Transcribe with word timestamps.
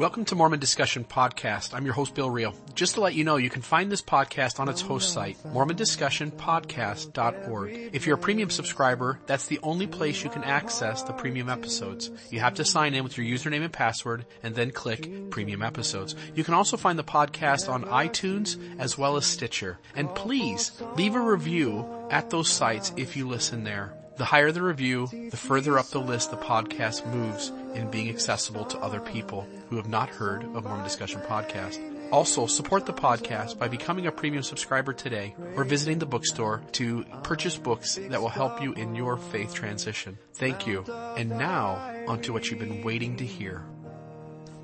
Welcome 0.00 0.24
to 0.24 0.34
Mormon 0.34 0.58
Discussion 0.60 1.04
Podcast. 1.04 1.74
I'm 1.74 1.84
your 1.84 1.92
host, 1.92 2.14
Bill 2.14 2.30
Reel. 2.30 2.54
Just 2.74 2.94
to 2.94 3.02
let 3.02 3.12
you 3.12 3.22
know, 3.22 3.36
you 3.36 3.50
can 3.50 3.60
find 3.60 3.92
this 3.92 4.00
podcast 4.00 4.58
on 4.58 4.70
its 4.70 4.80
host 4.80 5.12
site, 5.12 5.36
mormondiscussionpodcast.org. 5.44 7.90
If 7.92 8.06
you're 8.06 8.14
a 8.14 8.18
premium 8.18 8.48
subscriber, 8.48 9.18
that's 9.26 9.44
the 9.44 9.60
only 9.62 9.86
place 9.86 10.24
you 10.24 10.30
can 10.30 10.42
access 10.42 11.02
the 11.02 11.12
premium 11.12 11.50
episodes. 11.50 12.10
You 12.30 12.40
have 12.40 12.54
to 12.54 12.64
sign 12.64 12.94
in 12.94 13.04
with 13.04 13.18
your 13.18 13.26
username 13.26 13.62
and 13.62 13.70
password 13.70 14.24
and 14.42 14.54
then 14.54 14.70
click 14.70 15.28
premium 15.28 15.60
episodes. 15.60 16.16
You 16.34 16.44
can 16.44 16.54
also 16.54 16.78
find 16.78 16.98
the 16.98 17.04
podcast 17.04 17.68
on 17.68 17.84
iTunes 17.84 18.56
as 18.78 18.96
well 18.96 19.18
as 19.18 19.26
Stitcher. 19.26 19.80
And 19.94 20.08
please 20.14 20.80
leave 20.96 21.14
a 21.14 21.20
review 21.20 21.84
at 22.10 22.30
those 22.30 22.48
sites 22.48 22.90
if 22.96 23.18
you 23.18 23.28
listen 23.28 23.64
there. 23.64 23.92
The 24.16 24.24
higher 24.24 24.50
the 24.50 24.62
review, 24.62 25.08
the 25.30 25.36
further 25.36 25.78
up 25.78 25.88
the 25.88 26.00
list 26.00 26.30
the 26.30 26.38
podcast 26.38 27.06
moves 27.06 27.52
in 27.74 27.90
being 27.90 28.08
accessible 28.08 28.64
to 28.66 28.78
other 28.78 29.00
people 29.00 29.46
who 29.68 29.76
have 29.76 29.88
not 29.88 30.08
heard 30.08 30.44
of 30.54 30.64
Mormon 30.64 30.84
Discussion 30.84 31.20
Podcast. 31.22 31.78
Also, 32.12 32.46
support 32.46 32.86
the 32.86 32.92
podcast 32.92 33.58
by 33.58 33.68
becoming 33.68 34.06
a 34.06 34.12
premium 34.12 34.42
subscriber 34.42 34.92
today 34.92 35.34
or 35.54 35.64
visiting 35.64 35.98
the 35.98 36.06
bookstore 36.06 36.60
to 36.72 37.04
purchase 37.22 37.56
books 37.56 37.98
that 38.08 38.20
will 38.20 38.28
help 38.28 38.60
you 38.60 38.72
in 38.72 38.94
your 38.96 39.16
faith 39.16 39.54
transition. 39.54 40.18
Thank 40.34 40.66
you. 40.66 40.84
And 41.16 41.30
now, 41.30 41.76
onto 42.08 42.32
what 42.32 42.50
you've 42.50 42.58
been 42.58 42.82
waiting 42.82 43.16
to 43.18 43.24
hear. 43.24 43.64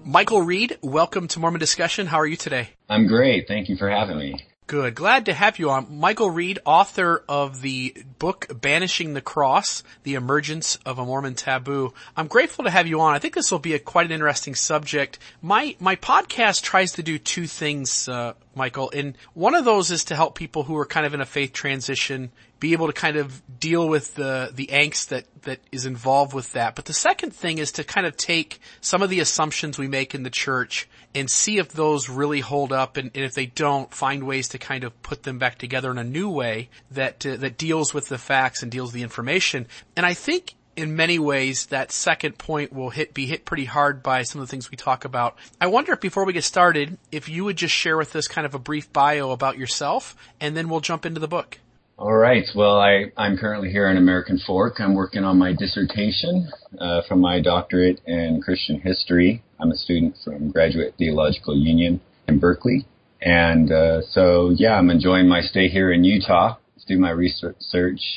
Michael 0.04 0.43
Reed, 0.43 0.79
welcome 0.82 1.29
to 1.29 1.41
Mormon 1.41 1.60
Discussion. 1.60 2.07
How 2.07 2.18
are 2.18 2.27
you 2.27 2.37
today? 2.37 2.70
I'm 2.88 3.06
great. 3.06 3.48
Thank 3.48 3.68
you 3.68 3.76
for 3.76 3.90
having 3.90 4.18
me. 4.18 4.46
Good. 4.68 4.96
Glad 4.96 5.26
to 5.26 5.32
have 5.32 5.60
you 5.60 5.70
on. 5.70 6.00
Michael 6.00 6.28
Reed, 6.28 6.58
author 6.64 7.22
of 7.28 7.62
the 7.62 7.95
book 8.18 8.48
Banishing 8.60 9.15
the 9.15 9.20
Cross, 9.20 9.84
The 10.02 10.15
Emergence 10.15 10.76
of 10.84 10.98
a 10.98 11.04
Mormon 11.04 11.37
Taboo. 11.37 11.95
I'm 12.16 12.26
grateful 12.26 12.64
to 12.64 12.70
have 12.70 12.88
you 12.88 13.01
on. 13.01 13.14
I 13.14 13.20
think 13.20 13.34
this 13.34 13.52
will 13.52 13.60
be 13.60 13.74
a 13.74 13.79
quite 13.79 14.07
an 14.07 14.12
interesting 14.12 14.57
subject. 14.57 15.20
My, 15.40 15.76
my 15.79 15.95
podcast 15.95 16.62
tries 16.62 16.95
to 16.95 17.04
do 17.04 17.16
two 17.16 17.46
things, 17.46 18.09
uh, 18.09 18.32
Michael, 18.57 18.90
and 18.90 19.16
one 19.34 19.54
of 19.54 19.64
those 19.64 19.92
is 19.92 20.02
to 20.07 20.16
help 20.16 20.34
people 20.34 20.64
who 20.64 20.76
are 20.79 20.87
kind 20.87 21.07
of 21.07 21.14
in 21.14 21.20
a 21.20 21.26
faith 21.26 21.52
transition 21.52 22.32
be 22.59 22.73
able 22.73 22.87
to 22.88 22.92
kind 22.92 23.16
of 23.16 23.42
deal 23.60 23.87
with 23.87 24.14
the, 24.14 24.51
the 24.52 24.66
angst 24.68 25.09
that, 25.09 25.26
that 25.42 25.60
is 25.70 25.87
involved 25.87 26.32
with 26.32 26.52
that. 26.54 26.74
But 26.74 26.87
the 26.87 26.92
second 26.92 27.32
thing 27.34 27.59
is 27.59 27.73
to 27.73 27.84
kind 27.84 28.07
of 28.07 28.16
take 28.16 28.60
some 28.80 29.02
of 29.02 29.10
the 29.10 29.20
assumptions 29.20 29.79
we 29.79 29.88
make 29.88 30.14
in 30.14 30.23
the 30.23 30.30
church 30.30 30.88
and 31.14 31.30
see 31.30 31.59
if 31.59 31.73
those 31.73 32.09
really 32.09 32.40
hold 32.40 32.73
up 32.77 32.96
and, 32.96 33.10
and 33.15 33.24
if 33.24 33.35
they 33.35 33.46
don't, 33.46 33.93
find 33.93 34.24
ways 34.24 34.49
to 34.49 34.59
kind 34.59 34.85
of 34.85 35.02
put 35.02 35.24
them 35.24 35.38
back 35.38 35.59
together 35.59 35.91
in 35.91 35.99
a 35.99 36.05
new 36.05 36.30
way 36.30 36.69
that, 36.93 37.27
uh, 37.27 37.37
that 37.37 37.59
deals 37.59 37.93
with 37.93 38.09
the 38.09 38.19
facts 38.19 38.63
and 38.63 38.71
deals 38.71 38.91
with 38.91 38.95
the 38.95 39.02
information. 39.02 39.66
And 39.96 40.07
I 40.07 40.15
think 40.15 40.55
in 40.77 40.95
many 40.95 41.19
ways 41.19 41.66
that 41.66 41.91
second 41.91 42.37
point 42.38 42.73
will 42.73 42.91
hit 42.91 43.15
be 43.15 43.27
hit 43.27 43.45
pretty 43.45 43.65
hard 43.65 44.02
by 44.02 44.23
some 44.23 44.41
of 44.41 44.47
the 44.47 44.51
things 44.51 44.71
we 44.71 44.77
talk 44.77 45.04
about. 45.04 45.37
I 45.60 45.66
wonder 45.66 45.95
if 45.95 46.01
before 46.01 46.24
we 46.24 46.35
get 46.35 46.45
started, 46.45 46.99
if 47.10 47.29
you 47.29 47.45
would 47.45 47.57
just 47.57 47.74
share 47.74 47.97
with 47.97 48.15
us 48.15 48.29
kind 48.29 48.47
of 48.47 48.54
a 48.54 48.59
brief 48.59 48.93
bio 48.93 49.30
about 49.30 49.59
yourself 49.59 50.15
and 50.41 50.57
then 50.57 50.69
we'll 50.69 50.80
jump 50.80 51.07
into 51.07 51.19
the 51.19 51.29
book. 51.29 51.59
All 51.99 52.13
right. 52.13 52.45
Well, 52.54 52.79
I, 52.79 53.10
I'm 53.16 53.38
currently 53.38 53.71
here 53.71 53.88
in 53.88 53.97
American 53.97 54.38
Fork. 54.47 54.80
I'm 54.80 54.95
working 54.95 55.24
on 55.24 55.38
my 55.38 55.54
dissertation 55.54 56.47
uh, 56.79 57.01
from 57.09 57.21
my 57.21 57.41
doctorate 57.41 58.02
in 58.07 58.43
Christian 58.43 58.79
history. 58.79 59.43
I'm 59.59 59.71
a 59.71 59.77
student 59.77 60.15
from 60.23 60.51
Graduate 60.51 60.95
Theological 60.99 61.57
Union 61.57 62.02
in 62.29 62.38
Berkeley. 62.38 62.87
And 63.21 63.73
uh, 63.73 64.03
so, 64.03 64.50
yeah, 64.55 64.75
I'm 64.75 64.91
enjoying 64.91 65.28
my 65.28 65.41
stay 65.41 65.69
here 65.69 65.91
in 65.91 66.05
Utah 66.05 66.56
to 66.78 66.87
do 66.94 67.00
my 67.00 67.10
research. 67.10 67.56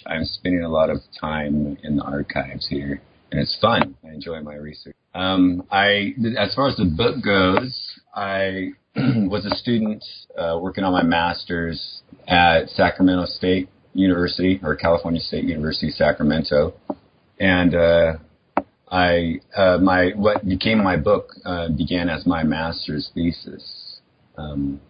I'm 0.06 0.26
spending 0.26 0.64
a 0.64 0.70
lot 0.70 0.90
of 0.90 0.98
time 1.20 1.78
in 1.84 1.98
the 1.98 2.04
archives 2.04 2.68
here, 2.68 3.02
and 3.32 3.40
it's 3.40 3.58
fun. 3.62 3.96
I 4.03 4.09
enjoy 4.09 4.42
my 4.42 4.56
research. 4.56 4.96
Um, 5.14 5.64
I, 5.72 6.14
as 6.38 6.53
far 6.53 6.68
as 6.68 6.75
the 6.75 6.86
book 6.86 7.24
goes, 7.24 8.00
I 8.14 8.74
was 8.96 9.46
a 9.46 9.56
student 9.56 10.03
uh, 10.38 10.59
working 10.62 10.84
on 10.84 10.92
my 10.92 11.03
master's 11.03 12.02
at 12.28 12.69
Sacramento 12.69 13.25
State 13.25 13.69
University 13.94 14.59
or 14.64 14.75
California 14.75 15.22
State 15.22 15.46
University, 15.46 15.90
Sacramento, 15.90 16.74
and 17.40 17.74
uh, 17.74 18.14
I 18.92 19.40
uh, 19.56 19.78
my 19.78 20.12
what 20.16 20.48
became 20.48 20.84
my 20.84 20.98
book 20.98 21.30
uh, 21.46 21.69
began 21.69 22.09
as 22.09 22.25
my 22.25 22.44
master's 22.44 23.09
thesis. 23.14 23.78
Um, 24.39 24.81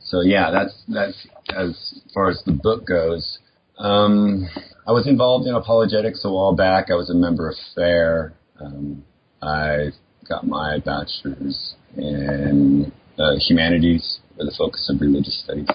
so 0.00 0.20
yeah, 0.20 0.50
that's 0.50 0.82
that's 0.88 1.26
as 1.54 2.00
far 2.12 2.30
as 2.30 2.42
the 2.44 2.52
book 2.52 2.86
goes. 2.86 3.38
Um, 3.78 4.48
I 4.86 4.92
was 4.92 5.06
involved 5.06 5.46
in 5.46 5.54
apologetics 5.54 6.24
a 6.24 6.30
while 6.30 6.54
back. 6.54 6.90
I 6.90 6.94
was 6.94 7.10
a 7.10 7.14
member 7.14 7.48
of 7.48 7.56
FAIR. 7.74 8.34
Um, 8.60 9.04
I 9.42 9.90
got 10.28 10.46
my 10.46 10.78
bachelor's 10.78 11.74
in 11.96 12.92
uh, 13.18 13.36
humanities 13.38 14.20
with 14.36 14.48
a 14.48 14.54
focus 14.56 14.88
on 14.90 14.98
religious 14.98 15.42
studies. 15.42 15.68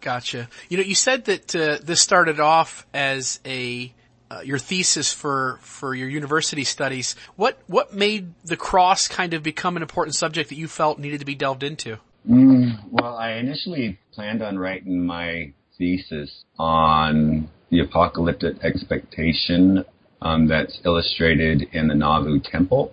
Gotcha. 0.00 0.48
You 0.68 0.76
know, 0.76 0.82
you 0.82 0.94
said 0.94 1.24
that 1.24 1.56
uh, 1.56 1.78
this 1.82 2.00
started 2.00 2.38
off 2.38 2.86
as 2.94 3.40
a 3.44 3.92
uh, 4.30 4.40
your 4.44 4.58
thesis 4.58 5.12
for 5.12 5.58
for 5.62 5.94
your 5.94 6.08
university 6.08 6.64
studies. 6.64 7.16
What 7.36 7.58
what 7.66 7.94
made 7.94 8.34
the 8.44 8.56
cross 8.56 9.08
kind 9.08 9.34
of 9.34 9.42
become 9.42 9.76
an 9.76 9.82
important 9.82 10.14
subject 10.14 10.48
that 10.50 10.56
you 10.56 10.68
felt 10.68 10.98
needed 10.98 11.20
to 11.20 11.26
be 11.26 11.34
delved 11.34 11.62
into? 11.62 11.98
Mm, 12.28 12.90
well, 12.90 13.16
I 13.16 13.34
initially 13.34 13.98
planned 14.12 14.42
on 14.42 14.58
writing 14.58 15.04
my 15.04 15.52
thesis 15.78 16.44
on 16.58 17.48
the 17.70 17.80
apocalyptic 17.80 18.56
expectation 18.64 19.84
um, 20.22 20.48
that's 20.48 20.80
illustrated 20.84 21.68
in 21.72 21.88
the 21.88 21.94
Nauvoo 21.94 22.40
Temple. 22.40 22.92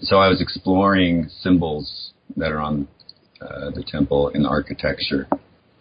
So 0.00 0.16
I 0.16 0.28
was 0.28 0.40
exploring 0.40 1.28
symbols 1.28 2.12
that 2.36 2.50
are 2.50 2.60
on 2.60 2.88
uh, 3.40 3.70
the 3.70 3.84
temple 3.86 4.28
in 4.30 4.42
the 4.42 4.48
architecture. 4.48 5.28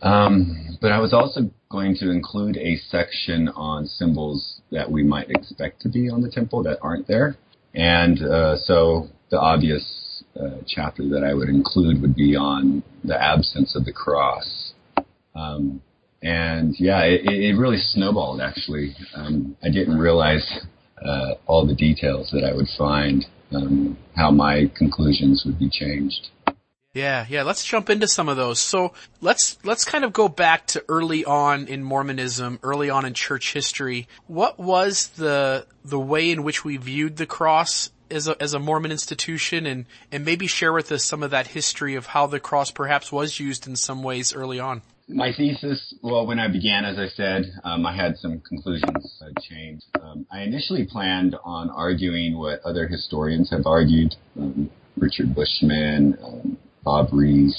Um, 0.02 0.78
but 0.82 0.92
I 0.92 1.00
was 1.00 1.14
also 1.14 1.50
going 1.70 1.96
to 1.98 2.12
include 2.12 2.58
a 2.58 2.78
section 2.90 3.50
on 3.50 3.88
symbols 3.88 4.62
that 4.72 4.90
we 4.90 5.04
might 5.04 5.30
expect 5.30 5.82
to 5.82 5.90
be 5.90 6.10
on 6.10 6.22
the 6.22 6.30
temple 6.30 6.62
that 6.64 6.78
aren't 6.82 7.08
there. 7.08 7.38
And 7.74 8.22
uh, 8.22 8.58
so 8.58 9.08
the 9.32 9.40
obvious 9.40 10.05
uh, 10.40 10.58
chapter 10.68 11.08
that 11.10 11.24
I 11.24 11.34
would 11.34 11.50
include 11.50 12.02
would 12.02 12.16
be 12.16 12.36
on 12.36 12.84
the 13.04 13.22
absence 13.22 13.76
of 13.76 13.86
the 13.86 13.94
cross. 13.94 14.74
Um, 15.36 15.82
and 16.22 16.76
yeah, 16.80 17.02
it, 17.04 17.22
it, 17.26 17.58
really 17.58 17.78
snowballed 17.78 18.42
actually. 18.42 18.96
Um, 19.16 19.56
I 19.64 19.70
didn't 19.70 19.98
realize 19.98 20.60
uh, 21.04 21.36
all 21.46 21.66
the 21.66 21.76
details 21.76 22.32
that 22.32 22.44
I 22.44 22.54
would 22.54 22.68
find, 22.78 23.26
um, 23.54 23.98
how 24.16 24.32
my 24.32 24.72
conclusions 24.76 25.44
would 25.46 25.60
be 25.60 25.70
changed. 25.70 26.30
Yeah, 26.94 27.26
yeah. 27.30 27.44
Let's 27.44 27.66
jump 27.66 27.90
into 27.90 28.08
some 28.08 28.30
of 28.30 28.38
those. 28.38 28.60
So 28.60 28.94
let's 29.20 29.58
let's 29.66 29.84
kind 29.84 30.06
of 30.06 30.14
go 30.14 30.30
back 30.30 30.66
to 30.68 30.84
early 30.88 31.26
on 31.26 31.68
in 31.68 31.84
Mormonism, 31.84 32.60
early 32.64 32.90
on 32.90 33.04
in 33.04 33.14
church 33.14 33.52
history. 33.52 34.08
What 34.28 34.58
was 34.58 35.10
the 35.18 35.68
the 35.84 36.00
way 36.00 36.32
in 36.32 36.44
which 36.44 36.64
we 36.64 36.78
viewed 36.78 37.18
the 37.18 37.26
cross 37.26 37.90
as 38.10 38.28
a 38.28 38.42
as 38.42 38.54
a 38.54 38.60
Mormon 38.60 38.92
institution, 38.92 39.66
and 39.66 39.86
and 40.12 40.26
maybe 40.26 40.48
share 40.48 40.74
with 40.74 40.92
us 40.92 41.04
some 41.04 41.24
of 41.24 41.32
that 41.32 41.48
history 41.48 41.96
of 41.96 42.08
how 42.08 42.28
the 42.28 42.40
cross 42.40 42.72
perhaps 42.72 43.12
was 43.12 43.40
used 43.40 43.68
in 43.68 43.76
some 43.76 44.04
ways 44.04 44.34
early 44.34 44.60
on. 44.60 44.82
My 45.08 45.32
thesis, 45.32 45.94
well, 46.02 46.26
when 46.26 46.40
I 46.40 46.48
began, 46.48 46.84
as 46.84 46.98
I 46.98 47.08
said, 47.10 47.44
um, 47.64 47.86
I 47.86 47.96
had 47.96 48.18
some 48.18 48.42
conclusions 48.42 49.22
I 49.22 49.40
changed. 49.40 49.86
Um, 50.02 50.26
I 50.32 50.42
initially 50.42 50.86
planned 50.86 51.36
on 51.44 51.70
arguing 51.70 52.38
what 52.40 52.62
other 52.66 52.88
historians 52.88 53.52
have 53.52 53.68
argued, 53.68 54.16
um, 54.40 54.72
Richard 54.98 55.36
Bushman, 55.36 56.18
um, 56.24 56.58
Bob 56.84 57.10
Rees, 57.12 57.56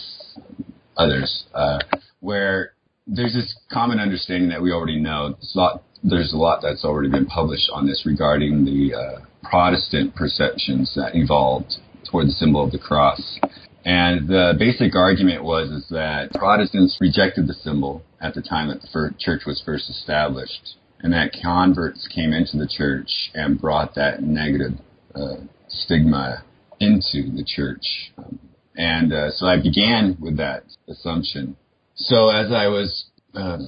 others, 0.96 1.44
uh, 1.54 1.78
where 2.18 2.72
there's 3.06 3.34
this 3.34 3.56
common 3.71 4.00
understanding 4.00 4.48
that 4.48 4.60
we 4.60 4.72
already 4.72 4.98
know. 4.98 5.36
There's 5.38 5.54
a 5.54 5.59
lot, 5.59 5.82
there's 6.03 6.32
a 6.32 6.36
lot 6.36 6.62
that's 6.62 6.84
already 6.84 7.10
been 7.10 7.26
published 7.26 7.71
on 7.72 7.86
this 7.86 8.03
regarding 8.04 8.65
the 8.65 8.94
uh, 8.94 9.21
Protestant 9.51 10.15
perceptions 10.15 10.93
that 10.95 11.15
evolved 11.15 11.75
toward 12.10 12.28
the 12.28 12.33
symbol 12.33 12.65
of 12.65 12.72
the 12.72 12.78
cross. 12.78 13.39
And 13.84 14.28
the 14.28 14.54
basic 14.59 14.97
argument 14.97 15.45
was 15.45 15.71
is 15.71 15.89
that 15.91 16.33
Protestants 16.34 16.98
rejected 17.01 17.47
the 17.47 17.54
symbol 17.54 18.03
at 18.21 18.34
the 18.34 18.43
time 18.43 18.69
that 18.69 18.83
the 18.83 19.15
church 19.19 19.43
was 19.47 19.63
first 19.65 19.89
established, 19.89 20.77
and 21.01 21.13
that 21.13 21.31
converts 21.41 22.09
came 22.13 22.33
into 22.33 22.57
the 22.57 22.69
church 22.69 23.31
and 23.34 23.60
brought 23.60 23.95
that 23.95 24.22
negative 24.22 24.72
uh, 25.15 25.37
stigma 25.69 26.43
into 26.81 27.31
the 27.31 27.45
church. 27.47 28.13
Um, 28.19 28.39
and 28.77 29.13
uh, 29.13 29.31
so 29.31 29.47
I 29.47 29.60
began 29.60 30.16
with 30.21 30.37
that 30.39 30.65
assumption. 30.89 31.57
So 31.95 32.28
as 32.28 32.53
I 32.53 32.66
was 32.66 33.07
uh, 33.34 33.59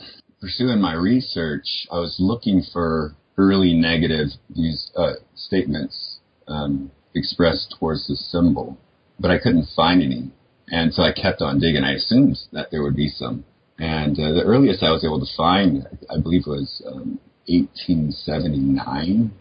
pursuing 0.40 0.80
my 0.80 0.94
research, 0.94 1.86
I 1.90 1.98
was 1.98 2.16
looking 2.18 2.62
for 2.72 3.14
early 3.38 3.72
negative 3.72 4.28
these 4.50 4.90
uh, 4.96 5.14
statements 5.34 6.18
um, 6.48 6.90
expressed 7.14 7.74
towards 7.78 8.06
the 8.08 8.16
symbol, 8.16 8.76
but 9.18 9.30
I 9.30 9.38
couldn't 9.38 9.68
find 9.74 10.02
any. 10.02 10.30
And 10.70 10.92
so 10.92 11.02
I 11.02 11.12
kept 11.12 11.40
on 11.40 11.60
digging. 11.60 11.84
I 11.84 11.94
assumed 11.94 12.36
that 12.52 12.70
there 12.70 12.82
would 12.82 12.96
be 12.96 13.08
some. 13.08 13.44
And 13.78 14.18
uh, 14.18 14.32
the 14.32 14.42
earliest 14.44 14.82
I 14.82 14.90
was 14.90 15.04
able 15.04 15.20
to 15.20 15.36
find, 15.36 15.86
I 16.10 16.18
believe, 16.20 16.42
was 16.46 16.82
um, 16.86 17.18
1879. 17.46 19.32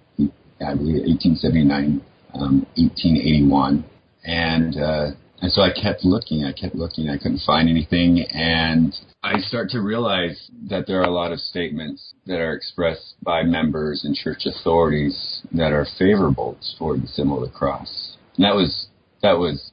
I 0.60 0.74
believe 0.74 1.06
1879, 1.06 2.02
um, 2.34 2.66
1881 2.76 3.86
And, 4.24 4.78
uh, 4.78 5.12
and 5.42 5.52
so 5.52 5.62
I 5.62 5.70
kept 5.70 6.04
looking, 6.04 6.46
I 6.46 6.52
kept 6.52 6.76
looking, 6.76 7.10
I 7.10 7.18
couldn't 7.18 7.42
find 7.46 7.70
anything. 7.70 8.26
And 8.32 8.94
I 9.28 9.40
start 9.40 9.70
to 9.72 9.82
realize 9.82 10.50
that 10.70 10.88
there 10.88 11.02
are 11.02 11.06
a 11.06 11.12
lot 11.12 11.34
of 11.34 11.40
statements 11.42 12.14
that 12.28 12.40
are 12.40 12.54
expressed 12.54 13.16
by 13.22 13.44
members 13.44 14.06
and 14.06 14.16
church 14.16 14.46
authorities 14.46 15.42
that 15.52 15.74
are 15.74 15.86
favorable 16.00 16.58
toward 16.78 17.04
the 17.04 17.08
symbol 17.08 17.44
of 17.44 17.52
the 17.52 17.58
cross. 17.58 18.16
And 18.38 18.46
that 18.46 18.56
was 18.56 18.88
that 19.22 19.38
was 19.38 19.72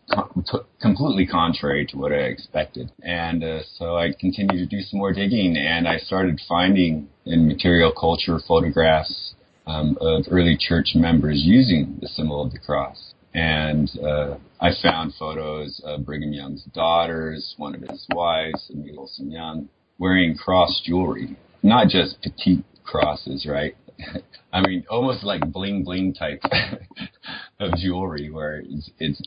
completely 0.80 1.26
contrary 1.26 1.86
to 1.86 1.96
what 1.96 2.12
I 2.12 2.24
expected. 2.34 2.90
And 3.02 3.44
uh, 3.44 3.60
so 3.78 3.96
I 3.96 4.12
continued 4.18 4.58
to 4.58 4.66
do 4.66 4.82
some 4.82 4.98
more 4.98 5.12
digging, 5.12 5.56
and 5.56 5.86
I 5.86 5.98
started 5.98 6.40
finding 6.48 7.08
in 7.24 7.46
material 7.46 7.92
culture 7.92 8.40
photographs 8.48 9.34
um, 9.66 9.96
of 10.00 10.24
early 10.30 10.56
church 10.58 10.92
members 10.96 11.42
using 11.44 11.98
the 12.00 12.08
symbol 12.08 12.42
of 12.42 12.50
the 12.50 12.58
cross. 12.58 13.13
And 13.34 13.90
uh, 13.98 14.36
I 14.60 14.70
found 14.80 15.12
photos 15.18 15.80
of 15.84 16.06
Brigham 16.06 16.32
Young's 16.32 16.62
daughters, 16.72 17.54
one 17.56 17.74
of 17.74 17.80
his 17.80 18.06
wives, 18.14 18.70
Amelia 18.72 18.94
Folsom 18.94 19.30
Young, 19.30 19.68
wearing 19.98 20.36
cross 20.36 20.80
jewelry, 20.84 21.36
not 21.62 21.88
just 21.88 22.22
petite 22.22 22.64
crosses, 22.84 23.46
right? 23.48 23.74
I 24.52 24.60
mean, 24.60 24.84
almost 24.88 25.24
like 25.24 25.52
bling 25.52 25.82
bling 25.82 26.14
type 26.14 26.42
of 27.60 27.74
jewelry 27.76 28.30
where 28.30 28.62
it's, 28.64 28.90
it's 29.00 29.20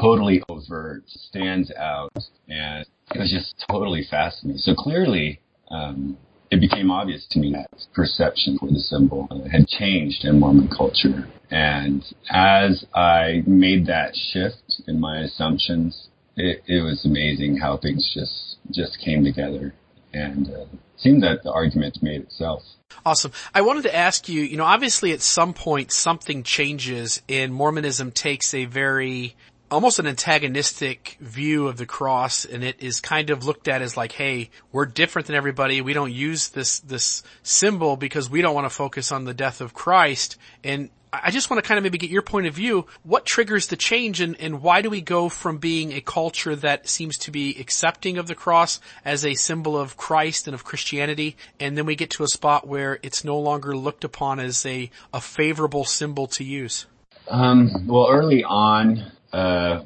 totally 0.00 0.42
overt, 0.48 1.02
stands 1.06 1.70
out, 1.72 2.16
and 2.48 2.86
it 3.14 3.18
was 3.18 3.30
just 3.30 3.62
totally 3.70 4.06
fascinating. 4.10 4.58
So 4.58 4.74
clearly, 4.74 5.40
um, 5.70 6.16
it 6.54 6.60
became 6.60 6.88
obvious 6.88 7.26
to 7.30 7.40
me 7.40 7.52
that 7.52 7.68
perception 7.92 8.56
for 8.58 8.68
the 8.68 8.78
symbol 8.78 9.28
had 9.50 9.66
changed 9.66 10.24
in 10.24 10.38
Mormon 10.38 10.68
culture. 10.68 11.28
And 11.50 12.04
as 12.30 12.84
I 12.94 13.42
made 13.44 13.86
that 13.86 14.14
shift 14.14 14.82
in 14.86 15.00
my 15.00 15.22
assumptions, 15.22 16.10
it, 16.36 16.62
it 16.68 16.82
was 16.82 17.04
amazing 17.04 17.56
how 17.56 17.76
things 17.76 18.08
just 18.14 18.58
just 18.70 19.00
came 19.04 19.24
together. 19.24 19.74
And 20.12 20.48
uh, 20.48 20.66
seemed 20.96 21.24
that 21.24 21.42
the 21.42 21.50
argument 21.50 21.98
made 22.02 22.20
itself. 22.20 22.62
Awesome. 23.04 23.32
I 23.52 23.62
wanted 23.62 23.82
to 23.82 23.94
ask 23.94 24.28
you, 24.28 24.42
you 24.42 24.56
know, 24.56 24.64
obviously 24.64 25.10
at 25.10 25.20
some 25.22 25.54
point 25.54 25.90
something 25.90 26.44
changes 26.44 27.20
and 27.28 27.52
Mormonism 27.52 28.12
takes 28.12 28.54
a 28.54 28.66
very 28.66 29.34
almost 29.70 29.98
an 29.98 30.06
antagonistic 30.06 31.16
view 31.20 31.68
of 31.68 31.76
the 31.76 31.86
cross 31.86 32.44
and 32.44 32.62
it 32.62 32.76
is 32.80 33.00
kind 33.00 33.30
of 33.30 33.44
looked 33.44 33.68
at 33.68 33.82
as 33.82 33.96
like, 33.96 34.12
hey, 34.12 34.50
we're 34.72 34.86
different 34.86 35.26
than 35.26 35.36
everybody. 35.36 35.80
We 35.80 35.94
don't 35.94 36.12
use 36.12 36.50
this, 36.50 36.80
this 36.80 37.22
symbol 37.42 37.96
because 37.96 38.30
we 38.30 38.42
don't 38.42 38.54
want 38.54 38.66
to 38.66 38.74
focus 38.74 39.10
on 39.10 39.24
the 39.24 39.34
death 39.34 39.60
of 39.60 39.74
Christ. 39.74 40.36
And 40.62 40.90
I 41.12 41.30
just 41.30 41.48
want 41.48 41.62
to 41.62 41.68
kind 41.68 41.78
of 41.78 41.84
maybe 41.84 41.98
get 41.98 42.10
your 42.10 42.22
point 42.22 42.46
of 42.46 42.54
view. 42.54 42.86
What 43.04 43.24
triggers 43.24 43.68
the 43.68 43.76
change 43.76 44.20
and, 44.20 44.38
and 44.40 44.62
why 44.62 44.82
do 44.82 44.90
we 44.90 45.00
go 45.00 45.28
from 45.28 45.58
being 45.58 45.92
a 45.92 46.00
culture 46.00 46.56
that 46.56 46.88
seems 46.88 47.18
to 47.18 47.30
be 47.30 47.56
accepting 47.58 48.18
of 48.18 48.26
the 48.26 48.34
cross 48.34 48.80
as 49.04 49.24
a 49.24 49.34
symbol 49.34 49.78
of 49.78 49.96
Christ 49.96 50.48
and 50.48 50.54
of 50.54 50.64
Christianity 50.64 51.36
and 51.60 51.78
then 51.78 51.86
we 51.86 51.94
get 51.94 52.10
to 52.10 52.24
a 52.24 52.28
spot 52.28 52.66
where 52.66 52.98
it's 53.02 53.24
no 53.24 53.38
longer 53.38 53.76
looked 53.76 54.04
upon 54.04 54.40
as 54.40 54.66
a, 54.66 54.90
a 55.12 55.20
favorable 55.20 55.84
symbol 55.84 56.26
to 56.28 56.44
use? 56.44 56.86
Um, 57.28 57.86
well, 57.86 58.08
early 58.10 58.44
on, 58.44 59.12
uh, 59.34 59.84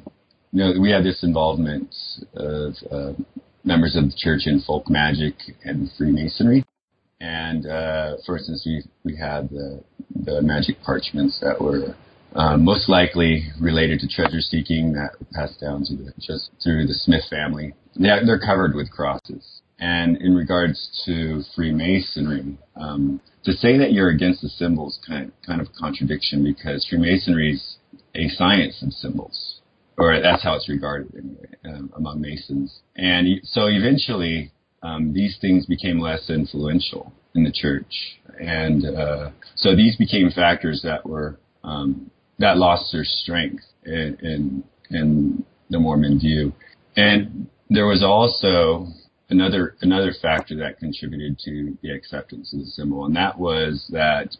you 0.51 0.59
know, 0.59 0.79
we 0.79 0.91
had 0.91 1.03
this 1.03 1.23
involvement 1.23 1.93
of 2.35 2.73
uh, 2.91 3.13
members 3.63 3.95
of 3.95 4.05
the 4.05 4.15
church 4.15 4.41
in 4.45 4.61
folk 4.61 4.89
magic 4.89 5.35
and 5.63 5.89
Freemasonry. 5.97 6.63
And 7.19 7.65
uh, 7.65 8.17
for 8.25 8.37
instance, 8.37 8.63
we 8.65 8.83
we 9.03 9.17
had 9.17 9.49
the 9.49 9.83
the 10.15 10.41
magic 10.41 10.81
parchments 10.83 11.39
that 11.41 11.59
were 11.59 11.95
uh, 12.33 12.57
most 12.57 12.87
likely 12.87 13.47
related 13.59 13.99
to 13.99 14.07
treasure 14.07 14.39
seeking 14.39 14.93
that 14.93 15.11
passed 15.33 15.59
down 15.59 15.83
to 15.85 15.95
the, 15.95 16.13
just 16.19 16.51
through 16.63 16.85
the 16.85 16.93
Smith 16.93 17.23
family. 17.29 17.73
They're, 17.95 18.25
they're 18.25 18.39
covered 18.39 18.75
with 18.75 18.91
crosses. 18.91 19.61
And 19.79 20.17
in 20.17 20.35
regards 20.35 21.03
to 21.05 21.41
Freemasonry, 21.55 22.57
um, 22.75 23.19
to 23.45 23.53
say 23.53 23.77
that 23.77 23.93
you're 23.93 24.09
against 24.09 24.41
the 24.41 24.49
symbols 24.49 24.99
kind 25.07 25.31
kind 25.45 25.59
of 25.59 25.67
contradiction 25.77 26.43
because 26.43 26.85
Freemasonry 26.89 27.53
is 27.53 27.77
a 28.15 28.27
science 28.29 28.81
of 28.83 28.93
symbols, 28.93 29.61
or 29.97 30.19
that's 30.21 30.43
how 30.43 30.55
it's 30.55 30.69
regarded 30.69 31.13
anyway 31.15 31.55
um, 31.65 31.91
among 31.95 32.21
Masons. 32.21 32.79
And 32.95 33.41
so 33.43 33.67
eventually, 33.67 34.51
um, 34.81 35.13
these 35.13 35.37
things 35.39 35.65
became 35.65 35.99
less 35.99 36.29
influential 36.29 37.13
in 37.35 37.43
the 37.43 37.51
church, 37.51 38.19
and 38.39 38.85
uh, 38.85 39.31
so 39.55 39.75
these 39.75 39.95
became 39.95 40.31
factors 40.31 40.81
that 40.83 41.05
were 41.05 41.37
um, 41.63 42.09
that 42.39 42.57
lost 42.57 42.91
their 42.91 43.03
strength 43.03 43.63
in, 43.85 44.17
in 44.21 44.63
in 44.89 45.45
the 45.69 45.79
Mormon 45.79 46.19
view, 46.19 46.53
and 46.95 47.47
there 47.69 47.85
was 47.85 48.03
also 48.03 48.87
another 49.29 49.75
another 49.81 50.13
factor 50.21 50.55
that 50.57 50.79
contributed 50.79 51.37
to 51.39 51.77
the 51.81 51.91
acceptance 51.91 52.53
of 52.53 52.59
the 52.59 52.65
symbol, 52.65 53.05
and 53.05 53.15
that 53.15 53.37
was 53.37 53.85
that 53.91 54.35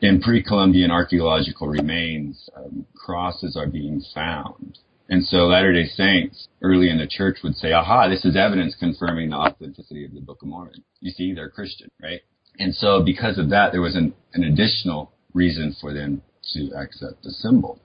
in 0.00 0.20
pre-Columbian 0.20 0.90
archaeological 0.90 1.68
remains, 1.68 2.48
um, 2.56 2.86
crosses 2.94 3.56
are 3.56 3.66
being 3.66 4.02
found. 4.14 4.78
And 5.08 5.24
so 5.24 5.48
Latter-day 5.48 5.86
Saints 5.86 6.48
early 6.62 6.88
in 6.88 6.98
the 6.98 7.06
church 7.06 7.38
would 7.42 7.56
say, 7.56 7.72
aha, 7.72 8.08
this 8.08 8.24
is 8.24 8.36
evidence 8.36 8.74
confirming 8.78 9.30
the 9.30 9.36
authenticity 9.36 10.04
of 10.04 10.14
the 10.14 10.20
Book 10.20 10.40
of 10.42 10.48
Mormon. 10.48 10.82
You 11.00 11.10
see, 11.10 11.34
they're 11.34 11.50
Christian, 11.50 11.90
right? 12.00 12.20
And 12.58 12.74
so 12.74 13.02
because 13.04 13.38
of 13.38 13.50
that, 13.50 13.72
there 13.72 13.82
was 13.82 13.96
an, 13.96 14.14
an 14.34 14.44
additional 14.44 15.12
reason 15.34 15.74
for 15.80 15.92
them 15.92 16.22
to 16.54 16.70
accept 16.76 17.22
the 17.22 17.30
symbol. 17.30 17.80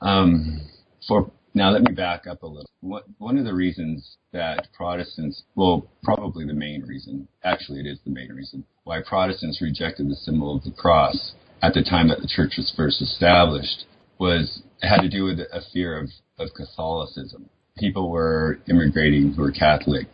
Um, 0.00 0.60
for 1.06 1.30
now, 1.54 1.70
let 1.70 1.82
me 1.82 1.94
back 1.94 2.26
up 2.26 2.42
a 2.42 2.46
little. 2.46 2.68
What, 2.80 3.04
one 3.18 3.38
of 3.38 3.44
the 3.44 3.54
reasons 3.54 4.16
that 4.32 4.68
Protestants, 4.72 5.42
well, 5.56 5.88
probably 6.04 6.46
the 6.46 6.54
main 6.54 6.82
reason, 6.82 7.26
actually 7.42 7.80
it 7.80 7.86
is 7.86 7.98
the 8.04 8.10
main 8.12 8.30
reason, 8.30 8.64
why 8.84 9.00
Protestants 9.02 9.60
rejected 9.60 10.08
the 10.08 10.14
symbol 10.14 10.56
of 10.56 10.62
the 10.62 10.70
cross 10.70 11.32
at 11.62 11.74
the 11.74 11.82
time 11.82 12.08
that 12.08 12.20
the 12.20 12.28
church 12.28 12.54
was 12.56 12.72
first 12.76 13.02
established 13.02 13.84
was 14.18 14.62
had 14.82 15.00
to 15.00 15.08
do 15.08 15.24
with 15.24 15.40
a 15.40 15.60
fear 15.72 15.98
of, 15.98 16.08
of 16.38 16.48
Catholicism. 16.54 17.48
People 17.78 18.10
were 18.10 18.58
immigrating 18.68 19.32
who 19.32 19.42
were 19.42 19.52
Catholic 19.52 20.06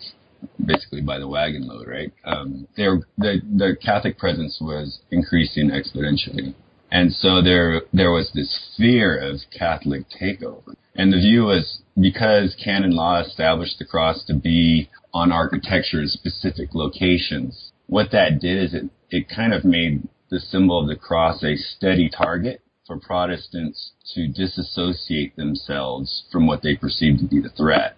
basically 0.64 1.00
by 1.00 1.18
the 1.18 1.28
wagon 1.28 1.66
load, 1.66 1.86
right? 1.86 2.12
Um, 2.24 2.68
the, 2.76 3.02
the 3.18 3.76
Catholic 3.82 4.18
presence 4.18 4.58
was 4.60 5.00
increasing 5.10 5.70
exponentially. 5.70 6.54
And 6.90 7.12
so 7.12 7.42
there, 7.42 7.82
there 7.92 8.10
was 8.10 8.30
this 8.34 8.70
fear 8.76 9.18
of 9.18 9.40
Catholic 9.56 10.04
takeover. 10.10 10.74
And 10.94 11.12
the 11.12 11.18
view 11.18 11.44
was 11.44 11.80
because 12.00 12.56
canon 12.62 12.92
law 12.92 13.20
established 13.20 13.78
the 13.78 13.84
cross 13.84 14.24
to 14.26 14.34
be 14.34 14.90
on 15.12 15.32
architecture 15.32 16.00
in 16.00 16.08
specific 16.08 16.74
locations, 16.74 17.72
what 17.86 18.10
that 18.12 18.40
did 18.40 18.62
is 18.62 18.74
it, 18.74 18.90
it 19.10 19.28
kind 19.28 19.52
of 19.52 19.64
made 19.64 20.06
the 20.30 20.40
symbol 20.40 20.80
of 20.80 20.88
the 20.88 20.96
cross 20.96 21.42
a 21.44 21.56
steady 21.56 22.08
target 22.08 22.60
for 22.86 22.98
Protestants 22.98 23.92
to 24.14 24.28
disassociate 24.28 25.36
themselves 25.36 26.24
from 26.30 26.46
what 26.46 26.62
they 26.62 26.76
perceived 26.76 27.20
to 27.20 27.26
be 27.26 27.40
the 27.40 27.48
threat. 27.50 27.96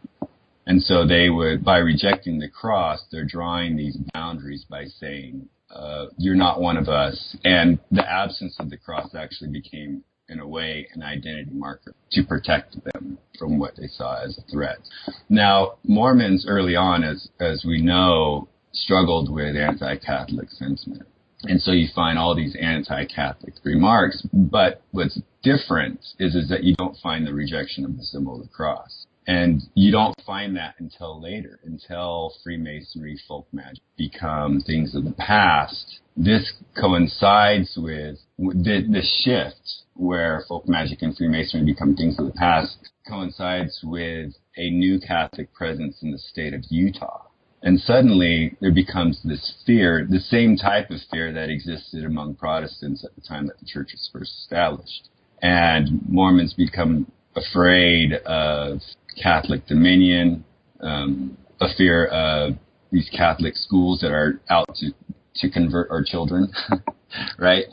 And 0.67 0.83
so 0.83 1.07
they 1.07 1.31
would, 1.31 1.65
by 1.65 1.79
rejecting 1.79 2.39
the 2.39 2.49
cross, 2.49 3.05
they're 3.11 3.25
drawing 3.25 3.77
these 3.77 3.97
boundaries 4.13 4.65
by 4.69 4.87
saying, 4.87 5.49
uh, 5.71 6.07
you're 6.19 6.35
not 6.35 6.61
one 6.61 6.77
of 6.77 6.89
us. 6.89 7.37
And 7.45 7.79
the 7.91 8.09
absence 8.09 8.57
of 8.59 8.71
the 8.71 8.77
cross 8.77 9.15
actually 9.15 9.51
became, 9.51 10.03
in 10.29 10.41
a 10.41 10.47
way, 10.47 10.89
an 10.95 11.03
identity 11.03 11.51
marker 11.53 11.95
to 12.13 12.25
protect 12.25 12.77
them 12.85 13.19
from 13.39 13.59
what 13.59 13.77
they 13.77 13.87
saw 13.87 14.23
as 14.23 14.39
a 14.39 14.51
threat. 14.51 14.79
Now, 15.29 15.75
Mormons 15.85 16.47
early 16.49 16.75
on, 16.77 17.05
as, 17.05 17.29
as 17.41 17.65
we 17.67 17.81
know, 17.81 18.49
struggled 18.73 19.33
with 19.33 19.57
anti-Catholic 19.57 20.51
sentiment. 20.51 21.07
And 21.49 21.61
so 21.61 21.73
you 21.73 21.89
find 21.95 22.19
all 22.19 22.35
these 22.35 22.57
anti-Catholic 22.61 23.55
remarks, 23.65 24.27
but 24.33 24.83
what's 24.91 25.21
different 25.43 26.01
is, 26.19 26.35
is 26.35 26.49
that 26.49 26.65
you 26.65 26.75
don't 26.77 26.97
find 26.99 27.27
the 27.27 27.33
rejection 27.33 27.85
of 27.85 27.97
the 27.97 28.03
symbol 28.03 28.37
of 28.37 28.43
the 28.43 28.49
cross. 28.49 29.07
And 29.29 29.63
you 29.75 29.91
don't 29.91 30.15
find 30.25 30.57
that 30.57 30.77
until 30.79 31.21
later, 31.21 31.59
until 31.65 32.33
Freemasonry, 32.45 33.19
folk 33.27 33.49
magic 33.53 33.83
become 33.97 34.61
things 34.61 34.95
of 34.95 35.05
the 35.05 35.13
past. 35.13 35.99
This 36.17 36.53
coincides 36.81 37.77
with 37.77 38.19
the, 38.39 38.87
the 38.89 39.03
shift 39.03 39.83
where 39.95 40.45
folk 40.49 40.69
magic 40.69 41.03
and 41.03 41.17
Freemasonry 41.17 41.67
become 41.67 41.97
things 41.97 42.19
of 42.21 42.27
the 42.27 42.33
past 42.33 42.77
coincides 43.09 43.81
with 43.83 44.35
a 44.57 44.71
new 44.71 45.01
Catholic 45.01 45.53
presence 45.53 46.03
in 46.03 46.13
the 46.13 46.19
state 46.19 46.55
of 46.55 46.63
Utah. 46.71 47.23
And 47.63 47.81
suddenly 47.81 48.57
there 48.61 48.73
becomes 48.73 49.21
this 49.25 49.55
fear, 49.67 50.07
the 50.09 50.21
same 50.21 50.57
type 50.57 50.91
of 50.91 50.99
fear 51.11 51.33
that 51.33 51.49
existed 51.49 52.05
among 52.05 52.37
Protestants 52.37 53.05
at 53.05 53.15
the 53.15 53.23
time 53.23 53.47
that 53.47 53.59
the 53.59 53.67
church 53.67 53.91
was 53.93 54.09
first 54.13 54.33
established. 54.43 55.09
And 55.43 56.01
Mormons 56.09 56.55
become 56.55 57.11
afraid 57.35 58.13
of 58.25 58.81
Catholic 59.21 59.67
dominion, 59.67 60.45
um, 60.81 61.37
a 61.61 61.67
fear 61.77 62.07
of 62.07 62.55
these 62.93 63.09
Catholic 63.11 63.57
schools 63.57 64.01
that 64.01 64.13
are 64.13 64.41
out 64.49 64.75
to, 64.77 64.93
to 65.37 65.51
convert 65.51 65.91
our 65.91 66.05
children, 66.05 66.53
right? 67.39 67.65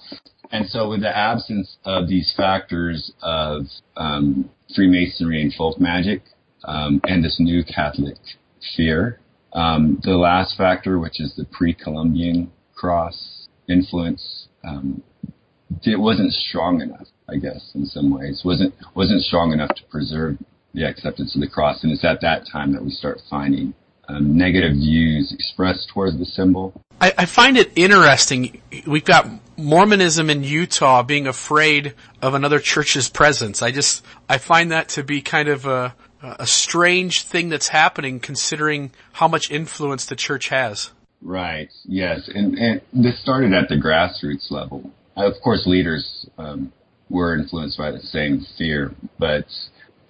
and 0.54 0.70
so 0.70 0.88
with 0.88 1.02
the 1.02 1.18
absence 1.18 1.78
of 1.84 2.08
these 2.08 2.32
factors 2.38 3.12
of 3.24 3.63
um, 3.98 4.50
Freemasonry 4.75 5.42
and 5.42 5.52
folk 5.54 5.80
magic, 5.80 6.22
um, 6.66 7.02
and 7.06 7.25
this 7.25 7.38
new 7.40 7.63
Catholic 7.63 8.18
fear, 8.78 9.20
um, 9.53 10.00
the 10.03 10.17
last 10.17 10.57
factor, 10.57 11.00
which 11.00 11.19
is 11.19 11.36
the 11.36 11.45
pre-Columbian 11.45 12.51
cross 12.75 13.48
influence, 13.69 14.48
um, 14.63 15.03
it 15.83 16.00
wasn't 16.00 16.33
strong 16.33 16.81
enough, 16.81 17.07
I 17.29 17.38
guess, 17.38 17.72
in 17.75 17.86
some 17.86 18.12
ways. 18.12 18.41
wasn't 18.43 18.74
wasn't 18.95 19.22
strong 19.24 19.51
enough 19.51 19.75
to 19.75 19.83
preserve 19.89 20.38
the 20.74 20.86
acceptance 20.86 21.36
of 21.36 21.41
the 21.41 21.48
cross, 21.48 21.83
and 21.83 21.91
it's 21.91 22.03
at 22.03 22.22
that 22.22 22.48
time 22.51 22.74
that 22.74 22.83
we 22.83 22.91
start 22.91 23.22
finding 23.29 23.74
um, 24.07 24.38
negative 24.38 24.74
views 24.74 25.31
expressed 25.31 25.89
towards 25.93 26.17
the 26.17 26.25
symbol. 26.25 26.74
I, 27.00 27.13
I 27.19 27.25
find 27.25 27.57
it 27.57 27.72
interesting. 27.75 28.62
We've 28.86 29.05
got 29.05 29.27
Mormonism 29.57 30.29
in 30.29 30.43
Utah 30.43 31.03
being 31.03 31.27
afraid 31.27 31.93
of 32.22 32.33
another 32.33 32.60
church's 32.60 33.10
presence. 33.10 33.62
I 33.62 33.72
just 33.72 34.03
I 34.27 34.38
find 34.38 34.72
that 34.72 34.89
to 34.89 35.03
be 35.03 35.22
kind 35.22 35.50
of 35.50 35.65
a 35.65 35.95
a 36.24 36.48
strange 36.48 37.24
thing 37.24 37.50
that's 37.50 37.68
happening 37.68 38.20
considering 38.20 38.92
how 39.13 39.27
much 39.27 39.51
influence 39.51 40.06
the 40.06 40.15
church 40.15 40.50
has. 40.50 40.92
Right. 41.22 41.70
Yes. 41.86 42.30
And, 42.34 42.58
and 42.58 42.82
this 42.94 43.22
started 43.22 43.53
at 43.53 43.70
the 43.70 43.75
grassroots 43.75 44.51
level. 44.51 44.92
Of 45.15 45.34
course, 45.44 45.63
leaders 45.65 46.27
um, 46.38 46.74
were 47.10 47.38
influenced 47.38 47.77
by 47.77 47.92
the 47.92 48.00
same 48.00 48.46
fear, 48.58 48.94
but 49.20 49.46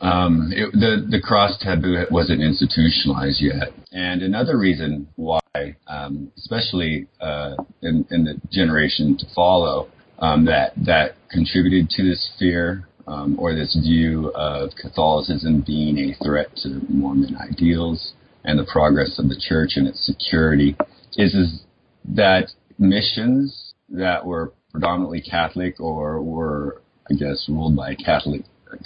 um, 0.02 0.52
it, 0.54 0.72
the 0.74 1.06
the 1.10 1.22
cross 1.22 1.58
taboo 1.62 2.06
wasn't 2.10 2.42
institutionalized 2.42 3.42
yet. 3.42 3.74
And 3.92 4.22
another 4.22 4.58
reason 4.58 5.08
why, 5.16 5.40
um, 5.88 6.32
especially 6.38 7.08
uh, 7.22 7.56
in, 7.82 8.06
in 8.12 8.24
the 8.24 8.42
generation 8.52 9.18
to 9.18 9.26
follow, 9.36 9.90
um, 10.20 10.46
that 10.46 10.74
that 10.86 11.16
contributed 11.30 11.90
to 11.92 12.04
this 12.04 12.32
fear 12.40 12.88
um, 13.08 13.38
or 13.40 13.54
this 13.54 13.78
view 13.82 14.32
of 14.36 14.72
Catholicism 14.80 15.64
being 15.66 15.98
a 15.98 16.24
threat 16.24 16.48
to 16.58 16.82
Mormon 16.90 17.36
ideals 17.38 18.14
and 18.44 18.60
the 18.60 18.66
progress 18.72 19.20
of 19.20 19.30
the 19.30 19.40
church 19.40 19.72
and 19.76 19.88
its 19.88 20.06
security 20.06 20.76
is, 21.18 21.34
is 21.34 21.64
that 22.06 22.50
missions 22.78 23.74
that 23.90 24.26
were 24.26 24.54
predominantly 24.72 25.22
Catholic 25.22 25.80
or 25.80 26.22
were, 26.22 26.82
I 27.10 27.14
guess, 27.14 27.46
ruled 27.48 27.76
by 27.76 27.92
a 27.92 27.96
Catholic 27.96 28.42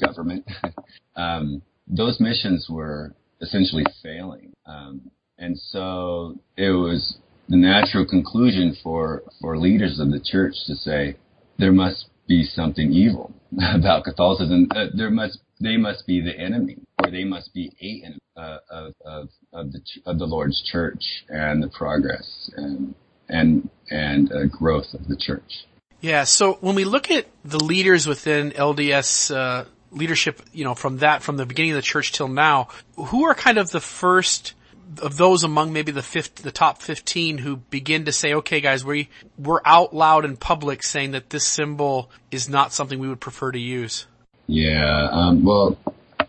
government, 0.06 0.46
um, 1.16 1.62
those 1.88 2.20
missions 2.20 2.68
were 2.70 3.14
essentially 3.42 3.86
failing. 4.04 4.52
Um, 4.66 5.10
and 5.38 5.58
so 5.58 6.36
it 6.58 6.72
was 6.72 7.18
the 7.48 7.56
natural 7.56 8.06
conclusion 8.06 8.76
for, 8.84 9.24
for 9.40 9.58
leaders 9.58 10.00
of 10.00 10.12
the 10.12 10.20
church 10.20 10.54
to 10.66 10.76
say, 10.76 11.16
there 11.58 11.72
must 11.72 12.08
be 12.28 12.44
something 12.44 12.92
evil 12.92 13.34
about 13.74 14.04
Catholicism. 14.04 14.68
Uh, 14.72 14.86
there 14.94 15.10
must 15.10 15.40
they 15.60 15.78
must 15.78 16.06
be 16.06 16.22
the 16.22 16.38
enemy, 16.38 16.78
or 17.04 17.10
they 17.10 17.24
must 17.24 17.54
be 17.54 17.72
a 17.82 18.40
uh, 18.40 18.58
of 18.70 18.94
of 19.06 19.30
of 19.54 19.72
the 19.72 19.82
of 20.06 20.20
the 20.20 20.26
Lord's 20.26 20.62
church 20.64 21.04
and 21.30 21.64
the 21.64 21.70
progress 21.70 22.52
and 22.56 22.94
and 23.30 23.70
and 23.90 24.32
uh, 24.32 24.46
growth 24.46 24.94
of 24.94 25.08
the 25.08 25.18
church. 25.18 25.66
Yeah. 26.02 26.26
So 26.26 26.54
when 26.62 26.76
we 26.76 26.86
look 26.86 27.10
at 27.10 27.26
the 27.44 27.64
leaders 27.64 28.06
within 28.06 28.52
LDS 28.52 29.36
uh, 29.36 29.66
leadership, 29.92 30.42
you 30.54 30.64
know, 30.64 30.76
from 30.76 31.00
that 31.00 31.24
from 31.24 31.38
the 31.38 31.46
beginning 31.46 31.72
of 31.72 31.78
the 31.78 31.82
church 31.82 32.12
till 32.12 32.28
now, 32.28 32.68
who 32.96 33.26
are 33.26 33.34
kind 33.34 33.58
of 33.58 33.72
the 33.72 33.82
first 33.82 34.54
of 35.02 35.18
those 35.18 35.44
among 35.44 35.74
maybe 35.74 35.92
the 35.92 36.02
fifth, 36.02 36.36
the 36.36 36.52
top 36.52 36.82
15 36.82 37.40
who 37.40 37.58
begin 37.58 38.06
to 38.06 38.12
say, 38.12 38.34
okay 38.36 38.62
guys, 38.62 38.86
we, 38.86 39.10
we're 39.38 39.62
out 39.66 39.94
loud 39.94 40.26
in 40.26 40.38
public 40.38 40.84
saying 40.84 41.12
that 41.12 41.30
this 41.30 41.46
symbol 41.46 42.10
is 42.32 42.50
not 42.50 42.74
something 42.74 43.00
we 43.00 43.08
would 43.08 43.20
prefer 43.20 43.52
to 43.52 43.60
use? 43.60 44.06
Yeah, 44.48 45.10
um, 45.12 45.44
well, 45.44 45.78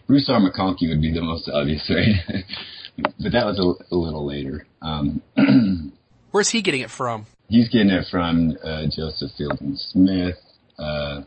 Bruce 0.07 0.29
R. 0.29 0.41
McConkie 0.41 0.89
would 0.89 1.01
be 1.01 1.13
the 1.13 1.23
most 1.23 1.49
obvious, 1.49 1.89
right? 1.95 2.45
but 2.97 3.33
that 3.33 3.47
was 3.47 3.59
a, 3.59 3.95
a 3.95 3.97
little 3.97 4.27
later. 4.27 4.67
Um, 4.83 5.23
Where's 6.31 6.51
he 6.51 6.63
getting 6.63 6.81
it 6.81 6.91
from? 6.91 7.27
He's 7.49 7.69
getting 7.69 7.91
it 7.91 8.07
from 8.11 8.57
uh, 8.63 8.87
Joseph 8.95 9.31
Fielding 9.39 9.77
Smith. 9.77 10.37
Uh, 10.79 11.23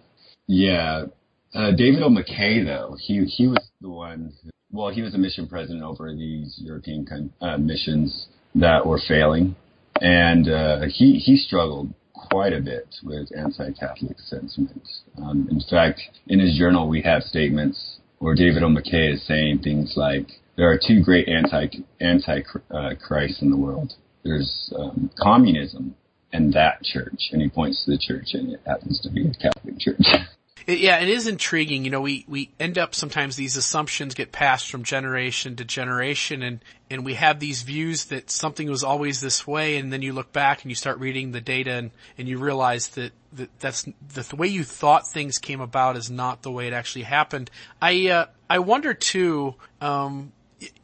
yeah, 0.48 1.06
uh, 1.54 1.72
David 1.72 2.04
O. 2.04 2.10
McKay 2.10 2.64
though, 2.66 2.96
he 3.00 3.26
he 3.26 3.48
was 3.48 3.70
the 3.82 3.90
one 3.90 4.34
who 4.44 4.50
well, 4.72 4.90
he 4.90 5.01
was 5.01 5.13
a 5.13 5.18
mission 5.18 5.48
president 5.48 5.84
over 5.84 6.13
these 6.13 6.60
European 6.63 7.32
uh, 7.42 7.58
missions 7.58 8.28
that 8.56 8.86
were 8.86 9.00
failing, 9.08 9.56
and 10.00 10.50
uh, 10.50 10.82
he 10.88 11.16
he 11.16 11.36
struggled 11.36 11.94
quite 12.13 12.54
a 12.54 12.62
bit 12.62 12.88
with 13.04 13.30
anti-Catholic 13.36 14.18
sentiment. 14.20 14.88
Um, 15.18 15.48
in 15.51 15.60
fact, 15.70 16.01
in 16.28 16.40
his 16.40 16.58
journal, 16.58 16.88
we 16.88 17.01
have 17.01 17.24
statements 17.24 18.00
where 18.20 18.36
David 18.36 18.63
O. 18.63 18.68
McKay 18.68 19.13
is 19.13 19.25
saying 19.25 19.60
things 19.60 19.94
like, 19.96 20.28
"There 20.56 20.70
are 20.72 20.80
two 20.80 21.04
great 21.04 21.28
anti 21.28 21.68
anti 22.00 22.42
uh, 22.70 22.92
Christ 23.06 23.42
in 23.42 23.51
the 23.51 23.58
world. 23.58 23.94
There's 24.24 24.74
um, 24.78 25.10
communism." 25.20 25.96
And 26.34 26.54
that 26.54 26.82
church, 26.82 27.28
and 27.34 27.42
he 27.42 27.50
points 27.50 27.84
to 27.84 27.92
the 27.92 27.98
church, 27.98 28.28
and 28.36 28.54
it 28.54 28.62
happens 28.66 29.01
to 29.01 29.10
be 29.10 29.28
a 29.28 29.34
Catholic 29.34 29.78
church. 29.80 30.00
It, 30.68 30.80
yeah, 30.80 31.00
it 31.00 31.10
is 31.10 31.27
intriguing. 31.27 31.86
You 31.86 31.91
know, 31.91 32.01
we, 32.01 32.25
we 32.27 32.51
end 32.60 32.77
up 32.77 32.96
sometimes 32.96 33.36
these 33.36 33.58
assumptions 33.58 34.13
get 34.13 34.32
passed 34.32 34.70
from 34.70 34.84
generation 34.84 35.56
to 35.58 35.65
generation 35.65 36.44
and, 36.44 36.60
and 36.89 37.06
we 37.06 37.15
have 37.15 37.39
these 37.39 37.63
views 37.63 38.06
that 38.06 38.30
something 38.30 38.70
was 38.70 38.84
always 38.84 39.22
this 39.22 39.46
way 39.48 39.77
and 39.77 39.91
then 39.91 40.01
you 40.01 40.13
look 40.13 40.32
back 40.32 40.62
and 40.62 40.72
you 40.72 40.75
start 40.75 41.00
reading 41.00 41.32
the 41.32 41.41
data 41.41 41.72
and, 41.72 41.91
and 42.18 42.27
you 42.27 42.38
realize 42.38 42.89
that, 42.89 43.12
that 43.34 43.50
that's, 43.60 43.88
that 44.13 44.25
the 44.27 44.36
way 44.36 44.48
you 44.48 44.63
thought 44.63 45.08
things 45.08 45.38
came 45.38 45.62
about 45.62 45.98
is 45.98 46.10
not 46.10 46.41
the 46.41 46.51
way 46.51 46.68
it 46.68 46.74
actually 46.74 47.03
happened. 47.03 47.50
I, 47.82 48.10
uh, 48.10 48.25
I 48.50 48.60
wonder 48.60 48.94
too, 48.94 49.56
um, 49.80 50.32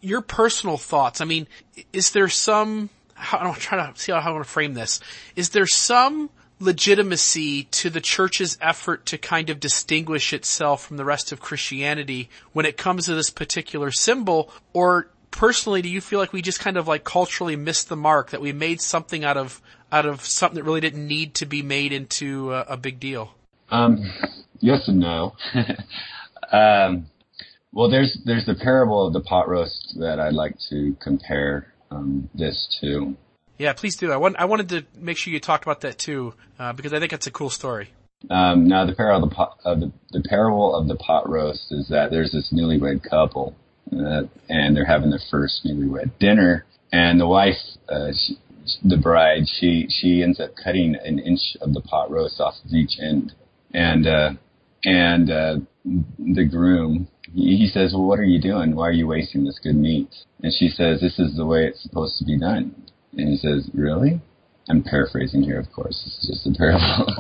your 0.02 0.22
personal 0.22 0.78
thoughts. 0.78 1.22
I 1.22 1.26
mean, 1.26 1.48
is 1.94 2.12
there 2.12 2.30
some, 2.30 2.90
I'm 3.32 3.54
trying 3.56 3.94
to 3.94 4.00
see 4.00 4.12
how 4.12 4.20
I 4.20 4.30
want 4.32 4.44
to 4.44 4.50
frame 4.50 4.74
this. 4.74 5.00
Is 5.36 5.50
there 5.50 5.68
some 5.68 6.30
legitimacy 6.60 7.66
to 7.66 7.90
the 7.90 8.02
church's 8.02 8.58
effort 8.62 9.06
to 9.08 9.18
kind 9.18 9.50
of 9.50 9.60
distinguish 9.60 10.34
itself 10.34 10.86
from 10.86 10.98
the 10.98 11.06
rest 11.06 11.32
of 11.32 11.40
Christianity 11.40 12.30
when 12.54 12.66
it 12.66 12.78
comes 12.78 13.06
to 13.06 13.16
this 13.16 13.30
particular 13.30 13.92
symbol? 13.92 14.52
Or 14.74 15.10
personally, 15.32 15.82
do 15.82 15.90
you 15.90 16.02
feel 16.02 16.20
like 16.20 16.34
we 16.34 16.42
just 16.42 16.60
kind 16.60 16.78
of 16.78 16.88
like 16.88 17.04
culturally 17.04 17.56
missed 17.56 17.90
the 17.90 17.96
mark, 17.96 18.32
that 18.32 18.42
we 18.42 18.54
made 18.54 18.82
something 18.82 19.24
out 19.24 19.38
of, 19.38 19.62
out 19.92 20.06
of 20.06 20.26
something 20.26 20.56
that 20.56 20.64
really 20.64 20.82
didn't 20.82 21.08
need 21.08 21.36
to 21.36 21.46
be 21.46 21.62
made 21.62 21.92
into 21.92 22.54
a, 22.54 22.62
a 22.62 22.78
big 22.78 23.00
deal? 23.00 23.34
Um, 23.70 24.12
yes 24.60 24.88
and 24.88 25.00
no. 25.00 25.36
um, 26.52 27.08
well, 27.72 27.90
there's, 27.90 28.18
there's 28.26 28.46
the 28.46 28.56
parable 28.56 29.06
of 29.06 29.14
the 29.14 29.22
pot 29.22 29.48
roast 29.48 29.96
that 30.00 30.20
I'd 30.20 30.34
like 30.34 30.56
to 30.70 30.96
compare, 31.00 31.74
um, 31.92 32.30
this 32.34 32.78
to. 32.82 33.16
Yeah, 33.58 33.74
please 33.74 33.96
do. 33.96 34.12
I 34.12 34.18
want 34.18 34.36
I 34.38 34.46
wanted 34.46 34.70
to 34.70 34.86
make 35.00 35.18
sure 35.18 35.34
you 35.34 35.40
talked 35.40 35.64
about 35.64 35.82
that 35.82 35.98
too, 35.98 36.34
uh, 36.60 36.74
because 36.74 36.94
I 36.94 37.00
think 37.00 37.14
it's 37.14 37.28
a 37.28 37.32
cool 37.32 37.50
story. 37.50 37.90
Um, 38.30 38.68
now 38.68 38.86
the 38.86 38.94
parable 38.94 39.24
of 39.24 39.30
the, 39.30 39.36
pot, 39.36 39.58
of 39.64 39.80
the, 39.80 39.92
the 40.12 40.24
parable 40.28 40.76
of 40.76 40.88
the 40.88 40.96
pot 40.96 41.30
roast 41.30 41.72
is 41.72 41.88
that 41.90 42.10
there's 42.10 42.32
this 42.32 42.52
newlywed 42.52 43.08
couple, 43.08 43.56
uh, 43.94 44.24
and 44.50 44.76
they're 44.76 44.86
having 44.86 45.12
their 45.12 45.22
first 45.30 45.64
newlywed 45.66 46.12
dinner, 46.20 46.66
and 46.92 47.20
the 47.20 47.28
wife, 47.28 47.58
uh, 47.90 48.12
she, 48.14 48.38
the 48.84 48.98
bride, 48.98 49.44
she 49.60 49.88
she 49.90 50.24
ends 50.24 50.40
up 50.40 50.52
cutting 50.62 50.96
an 51.04 51.20
inch 51.20 51.56
of 51.62 51.74
the 51.74 51.82
pot 51.82 52.12
roast 52.12 52.40
off 52.40 52.56
of 52.66 52.72
each 52.72 53.00
end, 53.00 53.34
and 53.74 54.08
uh, 54.08 54.32
and 54.84 55.32
uh, 55.32 55.56
the 56.20 56.46
groom 56.46 57.08
he 57.34 57.70
says, 57.72 57.94
well, 57.94 58.04
what 58.04 58.20
are 58.20 58.24
you 58.24 58.42
doing? 58.42 58.76
Why 58.76 58.88
are 58.88 58.92
you 58.92 59.06
wasting 59.06 59.44
this 59.44 59.60
good 59.62 59.76
meat? 59.76 60.10
And 60.42 60.54
she 60.54 60.70
says, 60.70 61.02
this 61.02 61.20
is 61.20 61.36
the 61.36 61.46
way 61.46 61.66
it's 61.66 61.84
supposed 61.84 62.18
to 62.20 62.26
be 62.26 62.40
done. 62.40 62.87
And 63.18 63.30
he 63.30 63.38
says, 63.38 63.70
really? 63.74 64.22
I'm 64.70 64.84
paraphrasing 64.84 65.42
here, 65.42 65.60
of 65.60 65.72
course. 65.72 65.96
Is 66.06 66.28
just 66.28 66.48
a 66.48 66.58
parable. 66.58 67.16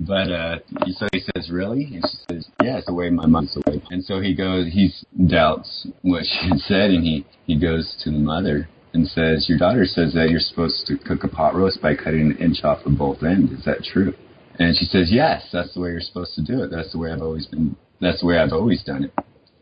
but, 0.06 0.30
uh, 0.30 0.58
so 0.96 1.08
he 1.12 1.20
says, 1.34 1.50
really? 1.50 1.84
And 1.84 2.04
she 2.04 2.18
says, 2.30 2.46
yeah, 2.62 2.78
it's 2.78 2.86
the 2.86 2.94
way 2.94 3.10
my 3.10 3.26
mom's 3.26 3.56
away. 3.56 3.82
And 3.90 4.04
so 4.04 4.20
he 4.20 4.34
goes, 4.34 4.66
he 4.72 4.92
doubts 5.26 5.86
what 6.02 6.24
she 6.24 6.48
had 6.48 6.58
said 6.60 6.90
and 6.90 7.02
he, 7.02 7.26
he 7.46 7.58
goes 7.58 7.96
to 8.04 8.10
the 8.10 8.18
mother 8.18 8.68
and 8.92 9.06
says, 9.08 9.46
your 9.48 9.58
daughter 9.58 9.84
says 9.86 10.14
that 10.14 10.30
you're 10.30 10.40
supposed 10.40 10.86
to 10.86 10.98
cook 10.98 11.24
a 11.24 11.28
pot 11.28 11.54
roast 11.54 11.80
by 11.80 11.94
cutting 11.94 12.32
an 12.32 12.36
inch 12.38 12.62
off 12.62 12.84
of 12.84 12.98
both 12.98 13.22
ends. 13.22 13.52
Is 13.52 13.64
that 13.64 13.82
true? 13.82 14.14
And 14.58 14.76
she 14.76 14.84
says, 14.84 15.10
yes, 15.10 15.48
that's 15.52 15.74
the 15.74 15.80
way 15.80 15.90
you're 15.90 16.00
supposed 16.00 16.34
to 16.34 16.42
do 16.44 16.62
it. 16.62 16.70
That's 16.70 16.92
the 16.92 16.98
way 16.98 17.10
I've 17.10 17.22
always 17.22 17.46
been, 17.46 17.76
that's 18.00 18.20
the 18.20 18.26
way 18.26 18.38
I've 18.38 18.52
always 18.52 18.82
done 18.82 19.04
it. 19.04 19.14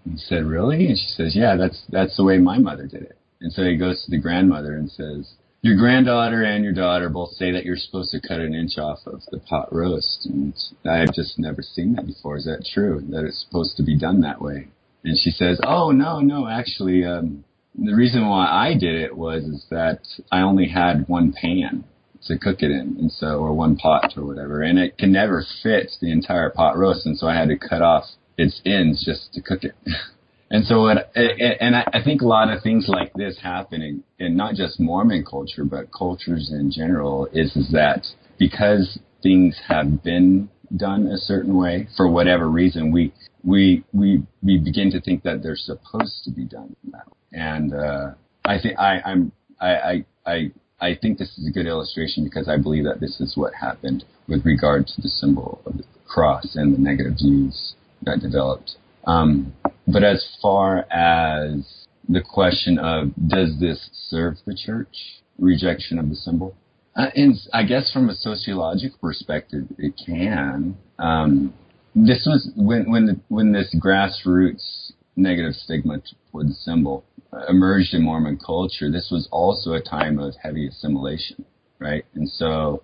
And 0.04 0.14
he 0.14 0.18
said, 0.18 0.44
really? 0.44 0.86
And 0.86 0.98
she 0.98 1.06
says, 1.08 1.36
yeah, 1.36 1.56
that's, 1.56 1.84
that's 1.88 2.16
the 2.16 2.24
way 2.24 2.38
my 2.38 2.58
mother 2.58 2.86
did 2.86 3.02
it. 3.02 3.16
And 3.40 3.52
so 3.52 3.62
he 3.62 3.76
goes 3.76 4.04
to 4.04 4.10
the 4.10 4.18
grandmother 4.18 4.74
and 4.74 4.90
says, 4.90 5.34
your 5.60 5.76
granddaughter 5.76 6.42
and 6.42 6.62
your 6.62 6.72
daughter 6.72 7.08
both 7.08 7.30
say 7.32 7.52
that 7.52 7.64
you're 7.64 7.76
supposed 7.76 8.12
to 8.12 8.20
cut 8.20 8.40
an 8.40 8.54
inch 8.54 8.78
off 8.78 9.00
of 9.06 9.22
the 9.30 9.38
pot 9.38 9.72
roast, 9.72 10.26
and 10.26 10.54
I've 10.88 11.12
just 11.12 11.38
never 11.38 11.62
seen 11.62 11.94
that 11.94 12.06
before. 12.06 12.36
Is 12.36 12.44
that 12.44 12.64
true? 12.72 13.02
That 13.10 13.24
it's 13.24 13.44
supposed 13.44 13.76
to 13.76 13.82
be 13.82 13.98
done 13.98 14.20
that 14.20 14.40
way? 14.40 14.68
And 15.04 15.18
she 15.18 15.30
says, 15.30 15.60
"Oh 15.64 15.90
no, 15.90 16.20
no, 16.20 16.46
actually, 16.46 17.04
um, 17.04 17.44
the 17.76 17.94
reason 17.94 18.28
why 18.28 18.46
I 18.46 18.74
did 18.74 18.94
it 18.96 19.16
was 19.16 19.44
is 19.44 19.66
that 19.70 20.00
I 20.30 20.40
only 20.40 20.68
had 20.68 21.08
one 21.08 21.32
pan, 21.32 21.84
to 22.26 22.38
cook 22.38 22.62
it 22.62 22.70
in, 22.70 22.96
and 22.98 23.10
so 23.10 23.38
or 23.38 23.52
one 23.52 23.76
pot 23.76 24.14
or 24.16 24.24
whatever, 24.24 24.62
and 24.62 24.78
it 24.78 24.98
can 24.98 25.12
never 25.12 25.44
fit 25.62 25.90
the 26.00 26.10
entire 26.10 26.50
pot 26.50 26.76
roast, 26.76 27.06
and 27.06 27.16
so 27.16 27.26
I 27.26 27.34
had 27.34 27.48
to 27.48 27.56
cut 27.56 27.82
off 27.82 28.04
its 28.36 28.60
ends 28.64 29.04
just 29.04 29.32
to 29.34 29.42
cook 29.42 29.64
it. 29.64 29.74
and 30.50 30.64
so, 30.64 30.82
what, 30.82 31.12
and 31.14 31.76
I 31.76 32.02
think 32.02 32.22
a 32.22 32.26
lot 32.26 32.50
of 32.50 32.62
things 32.62 32.86
like 32.88 33.12
this 33.14 33.38
happen 33.42 33.82
in, 33.82 34.02
in 34.18 34.36
not 34.36 34.54
just 34.54 34.80
Mormon 34.80 35.24
culture, 35.24 35.64
but 35.64 35.92
cultures 35.92 36.50
in 36.52 36.70
general, 36.70 37.26
is 37.32 37.54
is 37.54 37.70
that 37.72 38.06
because 38.38 38.98
things 39.22 39.60
have 39.68 40.02
been 40.02 40.48
done 40.76 41.06
a 41.06 41.18
certain 41.18 41.56
way 41.56 41.88
for 41.96 42.08
whatever 42.10 42.48
reason, 42.48 42.92
we 42.92 43.12
we 43.44 43.84
we 43.92 44.22
we 44.42 44.56
begin 44.58 44.90
to 44.92 45.00
think 45.00 45.22
that 45.24 45.42
they're 45.42 45.56
supposed 45.56 46.24
to 46.24 46.30
be 46.30 46.44
done 46.44 46.74
that 46.92 47.06
way. 47.06 47.18
And 47.32 47.74
uh, 47.74 48.10
I 48.44 48.58
think 48.58 48.78
I, 48.78 49.00
I'm 49.04 49.32
I, 49.60 49.68
I 49.68 50.04
I 50.26 50.52
I 50.80 50.94
think 51.00 51.18
this 51.18 51.36
is 51.36 51.46
a 51.46 51.50
good 51.50 51.66
illustration 51.66 52.24
because 52.24 52.48
I 52.48 52.56
believe 52.56 52.84
that 52.84 53.00
this 53.00 53.20
is 53.20 53.36
what 53.36 53.52
happened 53.54 54.04
with 54.28 54.46
regard 54.46 54.86
to 54.86 55.02
the 55.02 55.08
symbol 55.08 55.60
of 55.66 55.76
the 55.76 55.84
cross 56.06 56.56
and 56.56 56.74
the 56.74 56.80
negative 56.80 57.14
views 57.18 57.74
that 58.02 58.20
developed. 58.20 58.76
Um, 59.04 59.54
but 59.92 60.04
as 60.04 60.26
far 60.40 60.86
as 60.90 61.86
the 62.08 62.22
question 62.22 62.78
of 62.78 63.10
does 63.28 63.58
this 63.60 63.90
serve 63.92 64.34
the 64.46 64.54
church, 64.54 65.22
rejection 65.38 65.98
of 65.98 66.08
the 66.08 66.16
symbol, 66.16 66.54
uh, 66.96 67.06
and 67.14 67.34
I 67.52 67.62
guess 67.64 67.92
from 67.92 68.08
a 68.08 68.14
sociological 68.14 68.98
perspective, 69.00 69.66
it 69.78 69.94
can. 70.04 70.76
Um, 70.98 71.54
this 71.94 72.24
was 72.26 72.50
when 72.56 72.90
when 72.90 73.06
the, 73.06 73.20
when 73.28 73.52
this 73.52 73.74
grassroots 73.78 74.92
negative 75.16 75.54
stigma 75.54 76.00
toward 76.30 76.48
the 76.48 76.54
symbol 76.54 77.04
emerged 77.48 77.94
in 77.94 78.02
Mormon 78.02 78.38
culture. 78.38 78.90
This 78.90 79.08
was 79.10 79.28
also 79.30 79.72
a 79.72 79.80
time 79.80 80.18
of 80.18 80.34
heavy 80.42 80.68
assimilation, 80.68 81.44
right? 81.78 82.04
And 82.14 82.28
so 82.28 82.82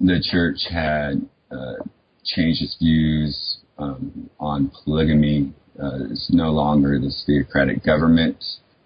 the 0.00 0.22
church 0.22 0.66
had 0.70 1.26
uh, 1.50 1.84
changed 2.24 2.62
its 2.62 2.76
views 2.78 3.58
um, 3.78 4.30
on 4.40 4.70
polygamy. 4.84 5.52
Uh, 5.80 6.10
it's 6.10 6.30
no 6.32 6.50
longer 6.50 6.98
this 6.98 7.22
theocratic 7.26 7.84
government 7.84 8.42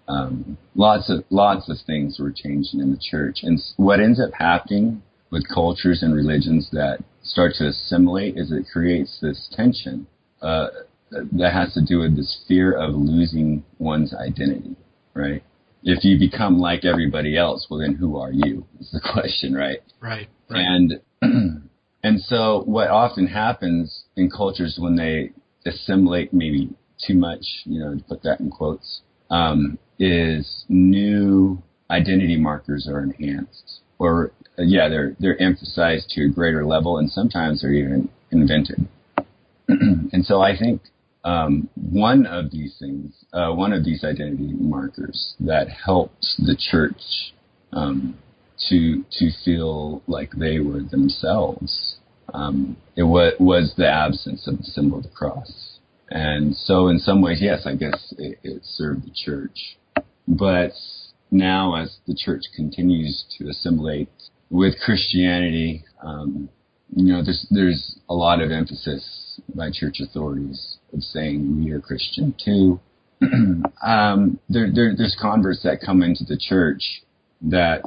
um, 0.07 0.57
lots 0.75 1.09
of 1.09 1.23
lots 1.29 1.69
of 1.69 1.77
things 1.85 2.17
were 2.19 2.31
changing 2.31 2.79
in 2.79 2.91
the 2.91 2.99
church, 2.99 3.39
and 3.43 3.59
what 3.75 3.99
ends 3.99 4.21
up 4.21 4.31
happening 4.33 5.01
with 5.31 5.47
cultures 5.53 6.01
and 6.01 6.15
religions 6.15 6.69
that 6.71 6.99
start 7.21 7.53
to 7.55 7.67
assimilate 7.67 8.37
is 8.37 8.51
it 8.51 8.65
creates 8.71 9.19
this 9.21 9.49
tension 9.53 10.07
uh, 10.41 10.67
that 11.11 11.51
has 11.51 11.73
to 11.73 11.81
do 11.85 11.99
with 11.99 12.15
this 12.15 12.43
fear 12.47 12.71
of 12.71 12.95
losing 12.95 13.65
one's 13.79 14.13
identity, 14.13 14.77
right? 15.13 15.43
If 15.83 16.05
you 16.05 16.17
become 16.17 16.57
like 16.57 16.85
everybody 16.85 17.37
else, 17.37 17.67
well, 17.69 17.81
then 17.81 17.95
who 17.95 18.17
are 18.17 18.31
you? 18.31 18.65
Is 18.79 18.91
the 18.91 19.01
question, 19.13 19.53
right? 19.53 19.79
Right. 19.99 20.29
right. 20.49 20.61
And 20.61 21.01
and 22.03 22.21
so 22.21 22.63
what 22.65 22.87
often 22.87 23.27
happens 23.27 24.05
in 24.15 24.31
cultures 24.31 24.77
when 24.79 24.95
they 24.95 25.31
assimilate 25.65 26.33
maybe 26.33 26.69
too 27.05 27.15
much, 27.15 27.45
you 27.65 27.79
know, 27.79 27.95
to 27.95 28.03
put 28.03 28.23
that 28.23 28.39
in 28.39 28.49
quotes, 28.49 29.01
um, 29.29 29.77
is 29.99 30.65
new 30.69 31.61
identity 31.89 32.37
markers 32.37 32.87
are 32.89 33.01
enhanced, 33.01 33.81
or 33.99 34.31
yeah, 34.57 34.89
they're 34.89 35.15
they're 35.19 35.41
emphasized 35.41 36.09
to 36.09 36.25
a 36.25 36.29
greater 36.29 36.65
level, 36.65 36.97
and 36.97 37.09
sometimes 37.09 37.61
they're 37.61 37.73
even 37.73 38.09
invented. 38.31 38.87
and 39.67 40.25
so 40.25 40.41
I 40.41 40.57
think 40.57 40.81
um, 41.23 41.69
one 41.75 42.25
of 42.25 42.51
these 42.51 42.75
things, 42.79 43.13
uh, 43.33 43.51
one 43.51 43.73
of 43.73 43.83
these 43.83 44.03
identity 44.03 44.53
markers 44.53 45.35
that 45.39 45.67
helps 45.69 46.35
the 46.37 46.55
church 46.57 47.33
um, 47.73 48.17
to 48.69 49.03
to 49.19 49.29
feel 49.43 50.01
like 50.07 50.31
they 50.33 50.59
were 50.59 50.81
themselves, 50.81 51.97
um, 52.33 52.77
it 52.95 53.03
was, 53.03 53.33
was 53.39 53.73
the 53.77 53.87
absence 53.87 54.47
of 54.47 54.57
the 54.57 54.63
symbol 54.63 54.97
of 54.97 55.03
the 55.03 55.09
cross. 55.09 55.79
And 56.09 56.55
so, 56.55 56.87
in 56.87 56.99
some 56.99 57.21
ways, 57.21 57.39
yes, 57.41 57.63
I 57.65 57.75
guess 57.75 58.13
it, 58.17 58.39
it 58.43 58.61
served 58.63 59.05
the 59.05 59.11
church. 59.13 59.77
But 60.27 60.71
now, 61.31 61.75
as 61.75 61.97
the 62.07 62.15
church 62.15 62.43
continues 62.55 63.25
to 63.37 63.49
assimilate 63.49 64.09
with 64.49 64.75
Christianity, 64.79 65.83
um, 66.01 66.49
you 66.95 67.13
know, 67.13 67.23
there's 67.23 67.45
there's 67.51 67.99
a 68.09 68.13
lot 68.13 68.41
of 68.41 68.51
emphasis 68.51 69.41
by 69.53 69.69
church 69.71 69.99
authorities 69.99 70.77
of 70.93 71.01
saying 71.01 71.63
we 71.63 71.71
are 71.71 71.81
Christian 71.81 72.33
too. 72.43 72.79
um, 73.85 74.39
there, 74.47 74.71
there, 74.73 74.93
there's 74.95 75.17
converts 75.19 75.63
that 75.63 75.81
come 75.83 76.03
into 76.03 76.23
the 76.23 76.37
church 76.37 77.01
that 77.41 77.83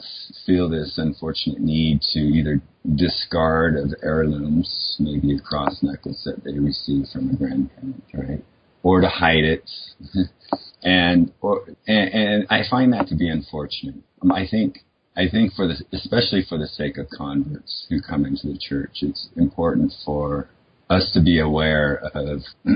feel 0.46 0.68
this 0.68 0.94
unfortunate 0.96 1.60
need 1.60 2.00
to 2.12 2.20
either 2.20 2.60
discard 2.94 3.76
of 3.76 3.92
heirlooms, 4.02 4.96
maybe 4.98 5.36
a 5.36 5.40
cross 5.40 5.82
necklace 5.82 6.22
that 6.24 6.44
they 6.44 6.58
received 6.58 7.08
from 7.12 7.30
a 7.30 7.36
grandparent, 7.36 8.02
right? 8.14 8.44
Or 8.82 9.00
to 9.00 9.08
hide 9.08 9.44
it. 9.44 9.68
and, 10.82 11.32
or, 11.40 11.64
and, 11.86 12.14
and 12.14 12.46
I 12.48 12.62
find 12.70 12.92
that 12.92 13.08
to 13.08 13.16
be 13.16 13.28
unfortunate. 13.28 13.96
Um, 14.22 14.32
I 14.32 14.46
think, 14.48 14.78
I 15.16 15.28
think 15.28 15.52
for 15.54 15.66
the, 15.66 15.74
especially 15.92 16.44
for 16.48 16.56
the 16.56 16.66
sake 16.66 16.96
of 16.96 17.08
converts 17.10 17.86
who 17.90 18.00
come 18.00 18.24
into 18.24 18.46
the 18.46 18.58
church, 18.58 18.98
it's 19.02 19.28
important 19.36 19.92
for 20.04 20.48
us 20.88 21.10
to 21.12 21.20
be 21.20 21.38
aware 21.38 22.02
of, 22.14 22.40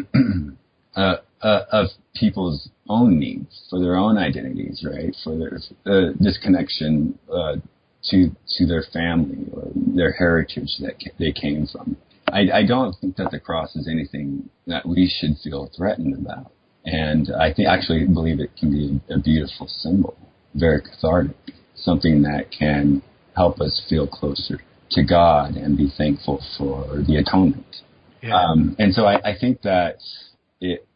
uh, 0.97 1.17
uh, 1.45 1.65
of 1.71 1.87
people's 2.15 2.71
own 2.89 3.19
needs, 3.19 3.67
for 3.71 3.79
their 3.79 3.97
own 3.97 4.17
identities, 4.17 4.85
right? 4.85 5.15
For 5.23 5.37
their 5.39 5.59
uh, 5.87 6.13
disconnection 6.21 7.19
uh, 7.33 7.57
to 8.11 8.31
to 8.57 8.67
their 8.67 8.85
family 8.93 9.47
or 9.53 9.69
their 9.75 10.13
heritage 10.13 10.73
that 10.81 10.95
they 11.19 11.33
came 11.33 11.67
from. 11.67 11.97
I, 12.33 12.41
I 12.61 12.67
don't 12.67 12.95
think 13.01 13.17
that 13.17 13.31
the 13.31 13.39
cross 13.39 13.77
is 13.77 13.87
anything 13.87 14.49
that 14.67 14.89
we 14.89 15.13
should 15.15 15.37
feel 15.45 15.71
threatened 15.77 16.15
about, 16.15 16.51
and 16.85 17.31
I 17.39 17.53
think 17.53 17.69
actually 17.69 18.07
believe 18.07 18.41
it 18.41 18.57
can 18.59 18.71
be 18.71 19.01
a 19.15 19.19
beautiful 19.19 19.69
symbol, 19.69 20.17
very 20.55 20.81
cathartic, 20.81 21.37
something 21.77 22.23
that 22.23 22.51
can 22.51 23.03
help 23.37 23.61
us 23.61 23.83
feel 23.89 24.07
closer 24.07 24.61
to 24.93 25.03
God 25.03 25.57
and 25.57 25.77
be 25.77 25.93
thankful 25.97 26.43
for 26.57 27.03
the 27.07 27.17
atonement. 27.17 27.77
Yeah. 28.23 28.37
Um, 28.37 28.77
and 28.79 28.95
so 28.95 29.05
I, 29.05 29.33
I 29.33 29.39
think 29.39 29.63
that 29.63 29.99
it 30.61 30.87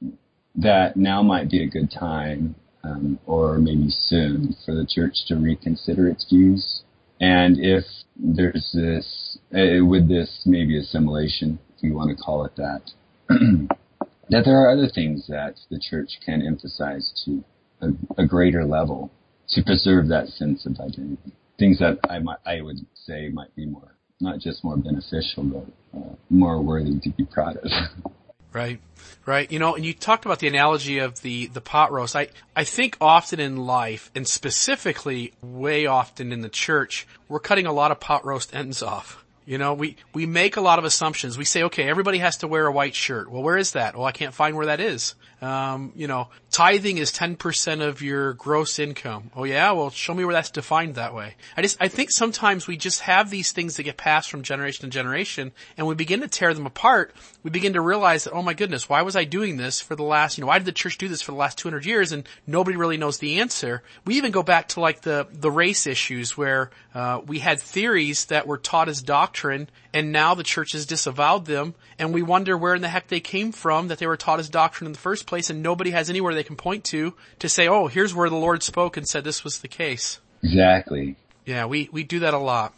that 0.57 0.97
now 0.97 1.23
might 1.23 1.51
be 1.51 1.63
a 1.63 1.69
good 1.69 1.91
time, 1.91 2.55
um, 2.85 3.19
or 3.27 3.59
maybe 3.59 3.89
soon, 3.91 4.55
for 4.65 4.75
the 4.75 4.87
church 4.87 5.15
to 5.29 5.37
reconsider 5.37 6.09
its 6.09 6.27
views. 6.29 6.83
And 7.21 7.59
if 7.59 7.85
there's 8.17 8.71
this, 8.73 9.39
uh, 9.53 9.85
with 9.85 10.09
this 10.09 10.43
maybe 10.47 10.79
assimilation, 10.79 11.59
if 11.77 11.83
you 11.83 11.95
want 11.95 12.17
to 12.17 12.23
call 12.23 12.45
it 12.45 12.57
that, 12.57 12.91
that 13.29 14.45
there 14.45 14.61
are 14.61 14.71
other 14.71 14.89
things 14.93 15.27
that 15.29 15.55
the 15.71 15.81
church 15.81 16.11
can 16.25 16.43
emphasize 16.43 17.13
to 17.25 17.45
a, 17.81 18.23
a, 18.23 18.27
greater 18.27 18.65
level 18.65 19.11
to 19.51 19.63
preserve 19.63 20.09
that 20.09 20.29
sense 20.29 20.67
of 20.67 20.79
identity. 20.81 21.33
Things 21.59 21.79
that 21.79 21.99
I 22.09 22.19
might, 22.19 22.39
I 22.47 22.61
would 22.61 22.79
say 22.95 23.29
might 23.29 23.55
be 23.55 23.67
more, 23.67 23.97
not 24.21 24.39
just 24.39 24.63
more 24.65 24.77
beneficial, 24.77 25.45
but 25.45 25.99
uh, 25.99 26.15
more 26.31 26.61
worthy 26.63 26.99
to 27.01 27.11
be 27.11 27.25
proud 27.25 27.57
of. 27.57 27.71
Right, 28.53 28.81
right. 29.27 29.51
You 29.53 29.59
know, 29.59 29.75
and 29.75 29.85
you 29.85 29.93
talked 29.93 30.25
about 30.25 30.39
the 30.39 30.49
analogy 30.49 30.99
of 30.99 31.21
the, 31.21 31.47
the 31.49 31.61
pot 31.61 31.93
roast. 31.93 32.17
I, 32.17 32.29
I 32.57 32.65
think 32.65 32.97
often 33.01 33.41
in 33.41 33.57
life, 33.57 34.11
and 34.15 34.27
specifically 34.27 35.33
way 35.43 35.87
often 35.87 36.33
in 36.33 36.41
the 36.41 36.49
church, 36.49 37.07
we're 37.29 37.41
cutting 37.41 37.67
a 37.67 37.73
lot 37.73 37.91
of 37.91 38.01
pot 38.01 38.25
roast 38.25 38.55
ends 38.55 38.83
off. 38.83 39.25
You 39.45 39.57
know, 39.57 39.73
we, 39.73 39.97
we 40.13 40.27
make 40.27 40.57
a 40.59 40.61
lot 40.61 40.79
of 40.79 40.85
assumptions. 40.85 41.39
We 41.39 41.47
say, 41.47 41.63
okay, 41.65 41.89
everybody 41.89 42.19
has 42.19 42.39
to 42.39 42.49
wear 42.49 42.67
a 42.67 42.73
white 42.73 42.95
shirt. 42.95 43.31
Well, 43.31 43.43
where 43.43 43.57
is 43.57 43.73
that? 43.73 43.97
Well, 43.97 44.05
I 44.05 44.13
can't 44.13 44.35
find 44.35 44.57
where 44.57 44.67
that 44.67 44.79
is. 44.79 45.15
Um, 45.41 45.93
you 45.95 46.07
know, 46.07 46.29
tithing 46.59 46.99
is 46.99 47.12
10% 47.12 47.87
of 47.87 48.03
your 48.03 48.33
gross 48.33 48.81
income. 48.81 49.31
Oh 49.37 49.44
yeah? 49.44 49.71
Well, 49.71 49.90
show 49.90 50.12
me 50.12 50.25
where 50.25 50.35
that's 50.35 50.51
defined 50.51 50.97
that 50.97 51.14
way. 51.14 51.37
I 51.57 51.62
just, 51.62 51.77
I 51.81 51.87
think 51.87 52.11
sometimes 52.11 52.66
we 52.66 52.77
just 52.77 53.03
have 53.03 53.31
these 53.31 53.53
things 53.53 53.77
that 53.77 53.85
get 53.85 53.97
passed 53.97 54.29
from 54.29 54.42
generation 54.42 54.83
to 54.83 54.88
generation 54.88 55.53
and 55.77 55.87
we 55.87 55.94
begin 55.94 56.21
to 56.23 56.27
tear 56.27 56.53
them 56.53 56.66
apart. 56.66 57.14
We 57.44 57.51
begin 57.51 57.75
to 57.75 57.81
realize 57.81 58.25
that, 58.25 58.33
oh 58.33 58.42
my 58.42 58.55
goodness, 58.55 58.88
why 58.88 59.03
was 59.03 59.14
I 59.14 59.23
doing 59.23 59.57
this 59.57 59.81
for 59.81 59.94
the 59.94 60.03
last, 60.03 60.37
you 60.37 60.42
know, 60.42 60.49
why 60.49 60.59
did 60.59 60.64
the 60.64 60.73
church 60.73 60.99
do 60.99 61.07
this 61.07 61.23
for 61.23 61.31
the 61.31 61.38
last 61.38 61.59
200 61.59 61.87
years 61.87 62.11
and 62.11 62.29
nobody 62.44 62.77
really 62.77 62.97
knows 62.97 63.18
the 63.18 63.38
answer? 63.38 63.85
We 64.05 64.16
even 64.16 64.33
go 64.33 64.42
back 64.42 64.66
to 64.71 64.81
like 64.81 65.03
the, 65.03 65.29
the 65.31 65.53
race 65.53 65.87
issues 65.87 66.37
where, 66.37 66.71
uh, 66.92 67.21
we 67.25 67.38
had 67.38 67.61
theories 67.61 68.25
that 68.27 68.49
were 68.49 68.59
taught 68.59 68.88
as 68.88 69.01
doctrine 69.01 69.68
and 69.99 70.13
now 70.13 70.33
the 70.33 70.45
church 70.45 70.75
has 70.75 70.87
disavowed 70.87 71.45
them 71.47 71.75
and 71.99 72.15
we 72.15 72.23
wonder 72.23 72.57
where 72.57 72.77
in 72.77 72.83
the 72.83 72.89
heck 72.89 73.09
they 73.09 73.19
came 73.19 73.51
from 73.51 73.89
that 73.89 73.99
they 73.99 74.07
were 74.07 74.17
taught 74.17 74.39
as 74.39 74.49
doctrine 74.49 74.87
in 74.87 74.93
the 74.93 74.99
first 74.99 75.27
place 75.27 75.51
and 75.51 75.61
nobody 75.61 75.91
has 75.91 76.09
anywhere 76.09 76.35
they 76.35 76.45
can 76.45 76.55
point 76.55 76.85
to 76.85 77.15
to 77.41 77.49
say, 77.49 77.67
oh, 77.67 77.89
here's 77.89 78.15
where 78.15 78.31
the 78.31 78.37
Lord 78.37 78.63
spoke 78.63 78.97
and 78.97 79.09
said 79.09 79.25
this 79.25 79.43
was 79.43 79.59
the 79.59 79.67
case. 79.67 80.21
Exactly. 80.45 81.17
Yeah, 81.45 81.67
we, 81.67 81.89
we 81.91 82.05
do 82.05 82.21
that 82.21 82.33
a 82.33 82.39
lot. 82.39 82.75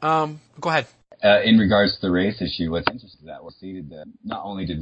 Um, 0.00 0.40
go 0.62 0.70
ahead. 0.70 0.86
Uh, 1.22 1.42
in 1.44 1.58
regards 1.58 1.94
to 1.96 2.06
the 2.06 2.10
race 2.10 2.40
issue, 2.40 2.70
what's 2.70 2.90
interesting 2.90 3.20
is 3.20 3.26
that 3.26 3.44
was 3.44 3.54
stated 3.56 3.90
that 3.90 4.06
not 4.24 4.42
only 4.42 4.64
did 4.64 4.80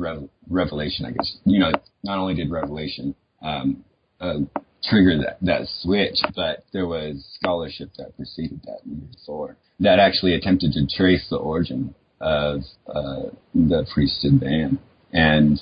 Revelation, 0.49 1.07
I 1.07 1.11
guess, 1.11 1.39
you 1.45 1.59
know, 1.59 1.73
not 2.05 2.19
only 2.19 2.35
did 2.35 2.53
Revelation 2.53 3.17
um, 3.43 3.85
uh, 4.21 4.39
trigger 4.85 5.19
that, 5.19 5.39
that 5.43 5.69
switch, 5.81 6.19
but 6.35 6.65
there 6.73 6.87
was 6.87 7.25
scholarship 7.39 7.91
that 7.99 8.17
preceded 8.17 8.61
that 8.65 8.81
before 9.13 9.57
that 9.81 9.99
actually 9.99 10.35
attempted 10.35 10.73
to 10.73 10.87
trace 10.87 11.27
the 11.31 11.37
origin 11.37 11.95
of 12.21 12.61
uh, 12.87 13.23
the 13.55 13.87
priesthood 13.93 14.41
ban. 14.41 14.79
And 15.13 15.59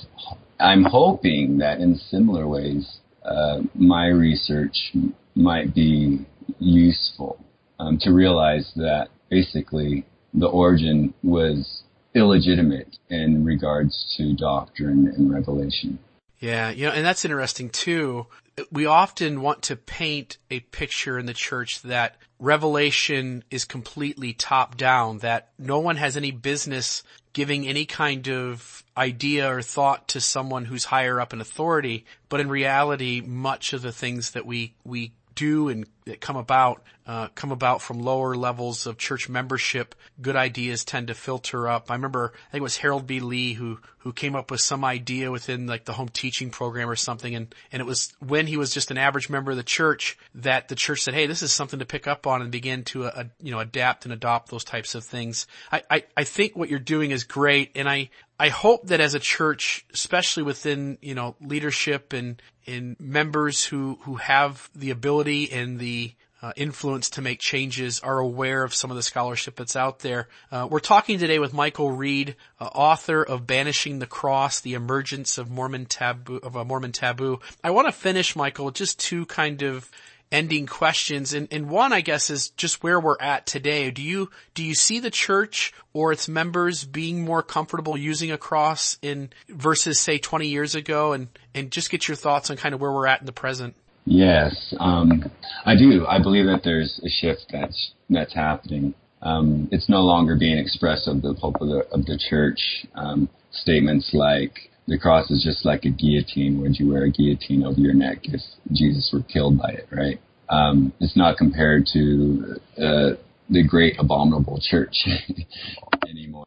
I'm 0.59 0.83
hoping 0.83 1.57
that 1.59 1.79
in 1.79 1.95
similar 1.95 2.47
ways, 2.47 2.99
uh, 3.23 3.61
my 3.73 4.07
research 4.07 4.93
might 5.35 5.73
be 5.73 6.25
useful 6.59 7.39
um, 7.79 7.97
to 8.01 8.11
realize 8.11 8.71
that 8.75 9.07
basically 9.29 10.05
the 10.33 10.47
origin 10.47 11.13
was 11.23 11.83
illegitimate 12.13 12.97
in 13.09 13.45
regards 13.45 14.13
to 14.17 14.35
doctrine 14.35 15.07
and 15.07 15.31
revelation. 15.31 15.99
Yeah, 16.39 16.71
you 16.71 16.85
know, 16.85 16.91
and 16.91 17.05
that's 17.05 17.25
interesting 17.25 17.69
too. 17.69 18.27
We 18.71 18.85
often 18.85 19.41
want 19.41 19.63
to 19.63 19.75
paint 19.75 20.37
a 20.49 20.59
picture 20.59 21.17
in 21.19 21.25
the 21.25 21.33
church 21.33 21.81
that 21.83 22.15
revelation 22.39 23.43
is 23.51 23.65
completely 23.65 24.33
top 24.33 24.77
down, 24.77 25.19
that 25.19 25.49
no 25.57 25.79
one 25.79 25.97
has 25.97 26.17
any 26.17 26.31
business 26.31 27.03
giving 27.33 27.67
any 27.67 27.85
kind 27.85 28.27
of 28.27 28.83
idea 28.97 29.53
or 29.53 29.61
thought 29.61 30.07
to 30.09 30.21
someone 30.21 30.65
who's 30.65 30.85
higher 30.85 31.21
up 31.21 31.33
in 31.33 31.41
authority. 31.41 32.05
But 32.27 32.39
in 32.39 32.49
reality, 32.49 33.21
much 33.21 33.73
of 33.73 33.81
the 33.81 33.91
things 33.91 34.31
that 34.31 34.45
we, 34.45 34.73
we 34.83 35.13
do 35.39 35.69
and 35.69 35.85
that 36.05 36.19
come 36.19 36.35
about 36.35 36.83
uh, 37.07 37.29
come 37.33 37.51
about 37.51 37.81
from 37.81 37.99
lower 37.99 38.35
levels 38.35 38.85
of 38.85 38.97
church 38.97 39.29
membership. 39.29 39.95
Good 40.21 40.35
ideas 40.35 40.83
tend 40.83 41.07
to 41.07 41.13
filter 41.13 41.67
up. 41.67 41.89
I 41.89 41.95
remember 41.95 42.33
I 42.35 42.51
think 42.51 42.59
it 42.59 42.63
was 42.63 42.77
Harold 42.77 43.07
B. 43.07 43.21
Lee 43.21 43.53
who 43.53 43.79
who 43.99 44.11
came 44.11 44.35
up 44.35 44.51
with 44.51 44.59
some 44.59 44.83
idea 44.83 45.31
within 45.31 45.65
like 45.65 45.85
the 45.85 45.93
home 45.93 46.09
teaching 46.09 46.49
program 46.49 46.89
or 46.89 46.97
something, 46.97 47.33
and 47.35 47.55
and 47.71 47.79
it 47.79 47.85
was 47.85 48.13
when 48.19 48.47
he 48.47 48.57
was 48.57 48.71
just 48.71 48.91
an 48.91 48.97
average 48.97 49.29
member 49.29 49.51
of 49.51 49.57
the 49.57 49.63
church 49.63 50.17
that 50.35 50.67
the 50.67 50.75
church 50.75 51.01
said, 51.01 51.13
"Hey, 51.13 51.25
this 51.25 51.41
is 51.41 51.53
something 51.53 51.79
to 51.79 51.85
pick 51.85 52.05
up 52.05 52.27
on 52.27 52.41
and 52.41 52.51
begin 52.51 52.83
to 52.85 53.05
uh, 53.05 53.23
you 53.41 53.51
know 53.51 53.59
adapt 53.59 54.03
and 54.05 54.13
adopt 54.13 54.51
those 54.51 54.65
types 54.65 54.93
of 54.93 55.05
things." 55.05 55.47
I, 55.71 55.83
I 55.89 56.03
I 56.17 56.23
think 56.25 56.57
what 56.57 56.69
you're 56.69 56.79
doing 56.79 57.11
is 57.11 57.23
great, 57.23 57.71
and 57.75 57.87
I 57.87 58.09
I 58.39 58.47
hope 58.47 58.87
that 58.87 59.01
as 59.01 59.15
a 59.15 59.19
church, 59.19 59.85
especially 59.93 60.43
within, 60.43 60.97
you 61.01 61.13
know, 61.13 61.35
leadership 61.41 62.13
and, 62.13 62.41
and 62.69 62.99
members 62.99 63.65
who, 63.65 63.99
who 64.03 64.15
have 64.15 64.69
the 64.75 64.91
ability 64.91 65.51
and 65.51 65.79
the 65.79 66.13
uh, 66.41 66.53
influence 66.55 67.09
to 67.09 67.21
make 67.21 67.39
changes 67.39 67.99
are 67.99 68.19
aware 68.19 68.63
of 68.63 68.73
some 68.73 68.89
of 68.89 68.95
the 68.95 69.03
scholarship 69.03 69.55
that's 69.55 69.75
out 69.75 69.99
there. 69.99 70.29
Uh, 70.51 70.67
we're 70.69 70.79
talking 70.79 71.19
today 71.19 71.37
with 71.37 71.53
Michael 71.53 71.91
Reed, 71.91 72.35
uh, 72.59 72.65
author 72.65 73.21
of 73.21 73.45
Banishing 73.45 73.99
the 73.99 74.05
Cross: 74.05 74.61
The 74.61 74.73
Emergence 74.73 75.37
of 75.37 75.49
Mormon 75.49 75.85
Taboo 75.85 76.39
of 76.41 76.55
a 76.55 76.63
Mormon 76.63 76.93
Taboo. 76.93 77.41
I 77.63 77.71
want 77.71 77.87
to 77.87 77.91
finish, 77.91 78.35
Michael, 78.35 78.71
just 78.71 78.99
two 78.99 79.25
kind 79.25 79.61
of 79.63 79.91
ending 80.31 80.67
questions. 80.67 81.33
And, 81.33 81.47
and 81.51 81.69
one, 81.69 81.93
I 81.93 82.01
guess, 82.01 82.29
is 82.29 82.49
just 82.49 82.83
where 82.83 82.99
we're 82.99 83.19
at 83.19 83.45
today. 83.45 83.91
Do 83.91 84.01
you, 84.01 84.29
do 84.53 84.63
you 84.63 84.75
see 84.75 84.99
the 84.99 85.09
church 85.09 85.73
or 85.93 86.11
its 86.11 86.27
members 86.27 86.85
being 86.85 87.23
more 87.23 87.41
comfortable 87.41 87.97
using 87.97 88.31
a 88.31 88.37
cross 88.37 88.97
in 89.01 89.31
versus 89.49 89.99
say 89.99 90.17
20 90.17 90.47
years 90.47 90.75
ago? 90.75 91.13
And, 91.13 91.29
and 91.55 91.71
just 91.71 91.89
get 91.89 92.07
your 92.07 92.17
thoughts 92.17 92.49
on 92.49 92.57
kind 92.57 92.75
of 92.75 92.81
where 92.81 92.91
we're 92.91 93.07
at 93.07 93.19
in 93.19 93.25
the 93.25 93.31
present. 93.31 93.75
Yes, 94.05 94.73
um, 94.79 95.29
I 95.65 95.75
do. 95.75 96.05
I 96.07 96.19
believe 96.19 96.45
that 96.45 96.61
there's 96.63 96.99
a 97.05 97.09
shift 97.09 97.45
that's, 97.51 97.91
that's 98.09 98.33
happening. 98.33 98.93
Um, 99.21 99.67
it's 99.71 99.89
no 99.89 100.01
longer 100.01 100.35
being 100.35 100.57
expressed 100.57 101.07
of 101.07 101.21
the 101.21 101.35
Pope 101.35 101.57
of 101.61 101.67
the, 101.67 101.79
of 101.91 102.05
the 102.05 102.17
church. 102.29 102.87
Um, 102.95 103.29
statements 103.51 104.11
like, 104.13 104.68
the 104.89 104.97
cross 104.97 105.29
is 105.29 105.43
just 105.43 105.65
like 105.65 105.85
a 105.85 105.89
guillotine. 105.89 106.61
Would 106.61 106.79
you 106.79 106.91
wear 106.91 107.03
a 107.03 107.11
guillotine 107.11 107.63
over 107.63 107.79
your 107.79 107.93
neck 107.93 108.19
if 108.23 108.41
Jesus 108.71 109.11
were 109.13 109.21
killed 109.21 109.57
by 109.57 109.69
it, 109.69 109.87
right? 109.91 110.19
Um, 110.49 110.93
it's 110.99 111.15
not 111.15 111.37
compared 111.37 111.85
to 111.93 112.55
uh, 112.77 113.09
the 113.49 113.63
great 113.67 113.95
abominable 113.99 114.59
church 114.61 115.07
anymore. 116.09 116.45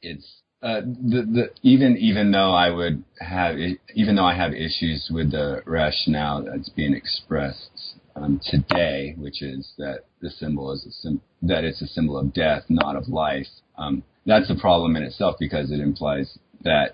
It's 0.00 0.40
uh, 0.62 0.82
the, 0.82 1.22
the, 1.22 1.50
even 1.62 1.96
even 1.96 2.30
though 2.30 2.52
I 2.52 2.70
would 2.70 3.02
have 3.18 3.56
even 3.94 4.14
though 4.14 4.24
I 4.24 4.36
have 4.36 4.52
issues 4.52 5.10
with 5.12 5.32
the 5.32 5.62
rationale 5.66 6.44
that's 6.44 6.68
being 6.68 6.94
expressed 6.94 7.96
um, 8.14 8.40
today, 8.44 9.14
which 9.18 9.42
is 9.42 9.72
that 9.78 10.04
the 10.20 10.30
symbol 10.30 10.70
is 10.72 10.86
a 10.86 10.92
sim- 10.92 11.22
that 11.42 11.64
it's 11.64 11.82
a 11.82 11.86
symbol 11.86 12.18
of 12.18 12.32
death, 12.32 12.64
not 12.68 12.94
of 12.94 13.08
life. 13.08 13.48
Um, 13.76 14.04
that's 14.26 14.50
a 14.50 14.54
problem 14.54 14.96
in 14.96 15.02
itself 15.02 15.36
because 15.40 15.72
it 15.72 15.80
implies 15.80 16.38
that 16.62 16.92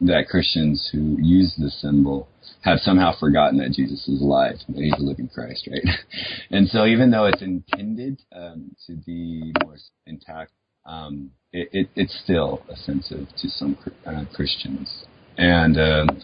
that 0.00 0.28
Christians 0.28 0.88
who 0.92 1.16
use 1.20 1.54
the 1.56 1.70
symbol 1.70 2.28
have 2.62 2.78
somehow 2.80 3.12
forgotten 3.18 3.58
that 3.58 3.72
Jesus 3.72 4.06
is 4.08 4.20
alive, 4.20 4.56
that 4.68 4.76
he's 4.82 4.92
a 4.94 5.02
living 5.02 5.28
Christ, 5.28 5.68
right? 5.70 5.84
and 6.50 6.68
so 6.68 6.86
even 6.86 7.10
though 7.10 7.26
it's 7.26 7.42
intended 7.42 8.20
um, 8.34 8.74
to 8.86 8.94
be 8.94 9.52
more 9.62 9.76
intact, 10.06 10.52
um, 10.86 11.30
it, 11.52 11.68
it, 11.72 11.88
it's 11.94 12.18
still 12.24 12.62
offensive 12.68 13.28
to 13.38 13.48
some 13.48 13.78
uh, 14.06 14.24
Christians. 14.34 15.04
And 15.36 15.78
um, 15.78 16.22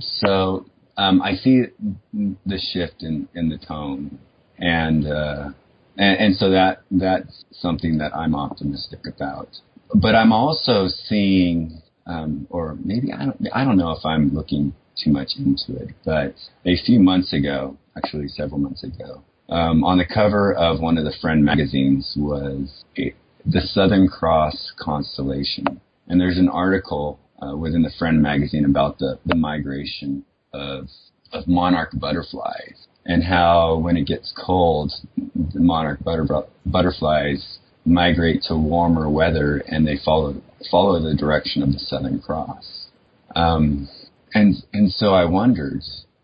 so 0.00 0.66
um, 0.96 1.22
I 1.22 1.34
see 1.34 1.64
the 2.12 2.58
shift 2.72 3.02
in, 3.02 3.28
in 3.34 3.48
the 3.48 3.58
tone, 3.58 4.18
and, 4.58 5.06
uh, 5.06 5.50
and 5.96 6.20
and 6.20 6.36
so 6.36 6.50
that 6.50 6.82
that's 6.90 7.44
something 7.52 7.98
that 7.98 8.14
I'm 8.14 8.34
optimistic 8.34 9.00
about. 9.06 9.48
But 9.94 10.14
I'm 10.14 10.32
also 10.32 10.86
seeing 10.88 11.82
um, 12.10 12.46
or 12.50 12.76
maybe 12.84 13.12
I 13.12 13.24
don't, 13.24 13.48
I 13.54 13.64
don't 13.64 13.78
know 13.78 13.92
if 13.92 14.04
I'm 14.04 14.34
looking 14.34 14.74
too 15.02 15.10
much 15.12 15.32
into 15.38 15.80
it, 15.80 15.90
but 16.04 16.34
a 16.66 16.76
few 16.84 16.98
months 16.98 17.32
ago, 17.32 17.76
actually 17.96 18.28
several 18.28 18.58
months 18.58 18.82
ago, 18.82 19.22
um, 19.48 19.84
on 19.84 19.98
the 19.98 20.04
cover 20.04 20.52
of 20.52 20.80
one 20.80 20.98
of 20.98 21.04
the 21.04 21.14
Friend 21.20 21.44
magazines 21.44 22.14
was 22.18 22.84
a, 22.98 23.14
the 23.46 23.60
Southern 23.60 24.08
Cross 24.08 24.72
constellation, 24.78 25.80
and 26.08 26.20
there's 26.20 26.38
an 26.38 26.48
article 26.48 27.18
uh, 27.40 27.56
within 27.56 27.82
the 27.82 27.92
Friend 27.98 28.20
magazine 28.20 28.64
about 28.64 28.98
the, 28.98 29.18
the 29.26 29.36
migration 29.36 30.24
of 30.52 30.88
of 31.32 31.46
monarch 31.46 31.90
butterflies 31.94 32.88
and 33.06 33.22
how 33.22 33.76
when 33.76 33.96
it 33.96 34.06
gets 34.06 34.32
cold, 34.36 34.92
the 35.16 35.60
monarch 35.60 36.02
butter, 36.02 36.26
butterflies 36.66 37.59
migrate 37.90 38.42
to 38.44 38.56
warmer 38.56 39.10
weather 39.10 39.62
and 39.66 39.86
they 39.86 39.98
follow 40.04 40.40
follow 40.70 41.00
the 41.00 41.14
direction 41.14 41.62
of 41.62 41.72
the 41.72 41.78
Southern 41.78 42.20
Cross. 42.20 42.86
Um, 43.34 43.88
and 44.34 44.56
and 44.72 44.90
so 44.92 45.12
I 45.14 45.24
wondered, 45.24 45.82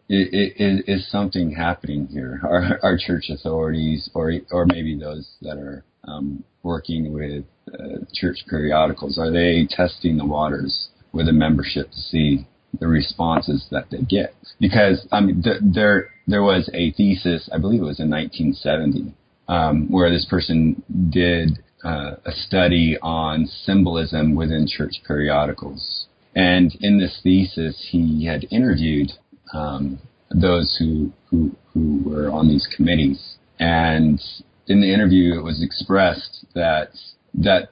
is, 0.09 0.83
is 0.87 1.11
something 1.11 1.53
happening 1.53 2.07
here? 2.07 2.41
Are, 2.83 2.97
church 2.99 3.27
authorities, 3.31 4.09
or 4.15 4.33
or 4.51 4.67
maybe 4.67 4.99
those 4.99 5.29
that 5.43 5.59
are 5.59 5.85
um, 6.05 6.45
working 6.63 7.13
with 7.13 7.45
uh, 7.73 8.05
church 8.15 8.39
periodicals, 8.49 9.19
are 9.19 9.31
they 9.31 9.67
testing 9.69 10.17
the 10.17 10.25
waters 10.25 10.89
with 11.13 11.29
a 11.29 11.33
membership 11.33 11.91
to 11.91 11.97
see 11.97 12.47
the 12.79 12.87
responses 12.87 13.67
that 13.71 13.91
they 13.91 14.03
get? 14.03 14.35
Because 14.61 15.07
I 15.11 15.21
mean, 15.21 15.43
th- 15.43 15.61
there 15.63 16.11
there 16.27 16.43
was 16.43 16.71
a 16.75 16.93
thesis, 16.93 17.49
I 17.53 17.59
believe 17.59 17.81
it 17.81 17.85
was 17.85 18.01
in 18.01 18.11
1970, 18.11 19.15
um, 19.49 19.91
where 19.91 20.11
this 20.11 20.27
person 20.29 20.83
did 21.11 21.59
uh, 21.85 22.17
a 22.25 22.33
study 22.33 22.97
on 23.03 23.47
symbolism 23.47 24.35
within 24.35 24.67
church 24.67 24.95
periodicals. 25.07 26.07
And 26.35 26.77
in 26.81 26.99
this 26.99 27.21
thesis, 27.23 27.89
he 27.91 28.27
had 28.27 28.47
interviewed 28.51 29.13
um, 29.55 29.99
those 30.31 30.77
who, 30.79 31.13
who 31.31 31.57
who 31.73 32.03
were 32.05 32.31
on 32.31 32.49
these 32.49 32.67
committees, 32.75 33.37
and 33.59 34.21
in 34.67 34.81
the 34.81 34.93
interview, 34.93 35.39
it 35.39 35.43
was 35.43 35.63
expressed 35.63 36.45
that 36.55 36.91
that 37.35 37.69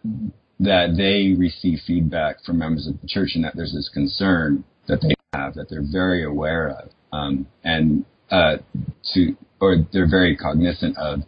that 0.60 0.94
they 0.96 1.34
receive 1.38 1.80
feedback 1.86 2.36
from 2.44 2.58
members 2.58 2.86
of 2.86 3.00
the 3.00 3.08
church, 3.08 3.32
and 3.34 3.44
that 3.44 3.56
there's 3.56 3.74
this 3.74 3.90
concern 3.92 4.64
that 4.86 5.00
they 5.02 5.14
have 5.32 5.54
that 5.54 5.68
they're 5.68 5.84
very 5.90 6.24
aware 6.24 6.68
of, 6.68 6.90
um, 7.12 7.46
and 7.64 8.04
uh, 8.30 8.56
to 9.12 9.36
or 9.60 9.76
they're 9.92 10.08
very 10.08 10.36
cognizant 10.36 10.96
of 10.96 11.20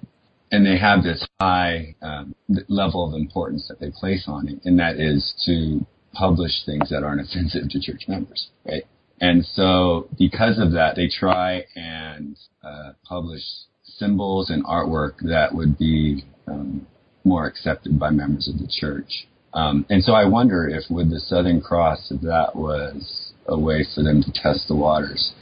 and 0.51 0.65
they 0.65 0.79
have 0.79 1.03
this 1.03 1.27
high 1.41 1.95
um, 2.03 2.35
level 2.69 3.09
of 3.09 3.15
importance 3.15 3.67
that 3.69 3.81
they 3.81 3.91
place 3.91 4.25
on 4.27 4.49
it, 4.49 4.61
and 4.65 4.79
that 4.79 4.97
is 4.97 5.35
to 5.47 5.85
publish 6.13 6.65
things 6.65 6.91
that 6.91 7.03
aren't 7.03 7.21
offensive 7.29 7.69
to 7.71 7.81
church 7.81 8.05
members, 8.09 8.49
right? 8.65 8.85
And 9.21 9.45
so, 9.45 10.09
because 10.19 10.59
of 10.59 10.73
that, 10.73 10.95
they 10.97 11.09
try 11.09 11.65
and 11.75 12.37
uh, 12.63 12.93
publish 13.09 13.43
symbols 13.83 14.51
and 14.51 14.65
artwork 14.65 15.15
that 15.23 15.55
would 15.55 15.79
be 15.79 16.25
um, 16.47 16.87
more 17.25 17.47
accepted 17.47 17.99
by 17.99 18.11
members 18.11 18.49
of 18.49 18.59
the 18.59 18.69
church. 18.71 19.27
Um, 19.55 19.87
and 19.89 20.05
so, 20.05 20.13
I 20.13 20.27
wonder 20.27 20.69
if 20.69 20.91
with 20.91 21.11
the 21.11 21.21
Southern 21.21 21.63
Cross, 21.63 22.11
if 22.11 22.21
that 22.23 22.55
was 22.55 23.33
a 23.49 23.59
way 23.59 23.87
for 23.95 24.03
them 24.03 24.23
to 24.23 24.33
test 24.33 24.69
the 24.69 24.77
waters. 24.77 25.33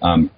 Um, 0.00 0.30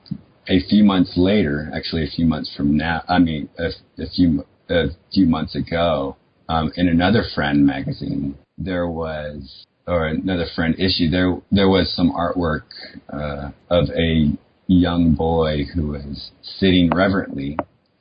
a 0.49 0.61
few 0.69 0.85
months 0.85 1.15
later, 1.17 1.71
actually 1.75 2.05
a 2.05 2.11
few 2.11 2.27
months 2.27 2.55
from 2.57 2.77
now, 2.77 3.03
I 3.09 3.19
mean, 3.19 3.49
a, 3.59 3.71
a 4.03 4.09
few 4.15 4.45
a 4.69 4.87
few 5.13 5.27
months 5.27 5.55
ago, 5.55 6.17
um, 6.49 6.73
in 6.77 6.89
another 6.89 7.23
friend 7.35 7.65
magazine, 7.65 8.37
there 8.59 8.89
was 8.89 9.67
or 9.87 10.07
another 10.07 10.47
friend 10.55 10.75
issue, 10.79 11.09
there 11.11 11.41
there 11.51 11.69
was 11.69 11.93
some 11.95 12.13
artwork 12.13 12.65
uh, 13.13 13.51
of 13.71 13.89
a 13.91 14.37
young 14.67 15.15
boy 15.15 15.65
who 15.75 15.89
was 15.89 16.31
sitting 16.43 16.91
reverently 16.95 17.57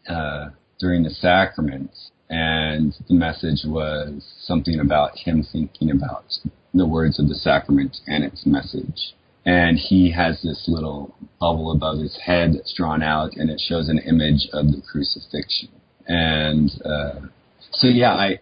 uh, 0.10 0.50
during 0.80 1.04
the 1.04 1.12
sacraments, 1.12 2.12
and 2.30 2.94
the 3.08 3.14
message 3.14 3.62
was 3.66 4.24
something 4.42 4.80
about 4.80 5.18
him 5.18 5.46
thinking 5.52 5.92
about 5.92 6.26
the 6.74 6.88
words 6.88 7.20
of 7.20 7.30
the 7.30 7.36
sacrament 7.36 7.98
and 8.08 8.24
its 8.24 8.46
message. 8.46 9.16
And 9.46 9.78
he 9.78 10.12
has 10.12 10.42
this 10.42 10.66
little 10.68 11.16
bubble 11.40 11.72
above 11.72 12.00
his 12.00 12.18
head 12.26 12.54
that's 12.56 12.74
drawn 12.74 13.04
out, 13.04 13.36
and 13.36 13.50
it 13.50 13.62
shows 13.64 13.90
an 13.90 14.00
image 14.00 14.48
of 14.54 14.68
the 14.68 14.82
crucifixion. 14.82 15.70
And 16.08 16.72
uh, 16.84 17.28
so, 17.72 17.88
yeah, 17.88 18.14
I, 18.14 18.40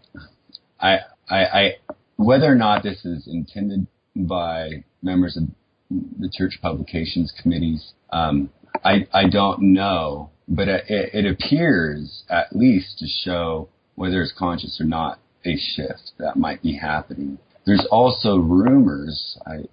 I, 0.79 0.99
I, 1.29 1.43
I, 1.43 1.71
whether 2.15 2.45
or 2.45 2.55
not 2.55 2.83
this 2.83 3.03
is 3.03 3.27
intended 3.27 3.87
by 4.15 4.83
members 5.01 5.35
of 5.35 5.43
the 5.89 6.29
church 6.31 6.59
publications 6.61 7.33
committees, 7.41 7.91
um, 8.11 8.49
I, 8.83 9.07
I 9.13 9.27
don't 9.29 9.73
know, 9.73 10.29
but 10.47 10.67
it, 10.67 10.85
it 10.87 11.25
appears 11.25 12.23
at 12.29 12.55
least 12.55 12.99
to 12.99 13.07
show 13.07 13.69
whether 13.95 14.21
it's 14.21 14.33
conscious 14.37 14.79
or 14.79 14.85
not 14.85 15.19
a 15.45 15.57
shift 15.57 16.11
that 16.17 16.37
might 16.37 16.61
be 16.61 16.77
happening. 16.77 17.37
There's 17.65 17.85
also 17.91 18.37
rumors. 18.37 19.37
I, 19.45 19.65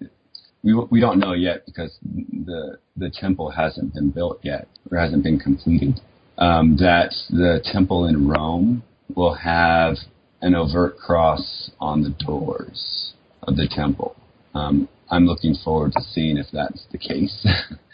we 0.63 0.75
we 0.75 1.01
don't 1.01 1.19
know 1.19 1.33
yet 1.33 1.65
because 1.67 1.97
the 2.03 2.79
the 2.97 3.11
temple 3.11 3.51
hasn't 3.51 3.95
been 3.95 4.11
built 4.11 4.41
yet 4.43 4.69
or 4.91 4.99
hasn't 4.99 5.23
been 5.23 5.39
completed. 5.39 6.01
Um, 6.39 6.77
that 6.79 7.13
the 7.29 7.61
temple 7.65 8.07
in 8.07 8.27
Rome 8.29 8.83
will 9.15 9.35
have 9.35 9.97
an 10.41 10.55
overt 10.55 10.97
cross 10.97 11.71
on 11.81 12.03
the 12.03 12.11
doors 12.11 13.13
of 13.43 13.57
the 13.57 13.69
temple. 13.69 14.17
Um, 14.55 14.89
I'm 15.11 15.27
looking 15.27 15.55
forward 15.55 15.93
to 15.93 16.03
seeing 16.03 16.39
if 16.39 16.47
that's 16.53 16.87
the 16.93 16.99
case. 16.99 17.47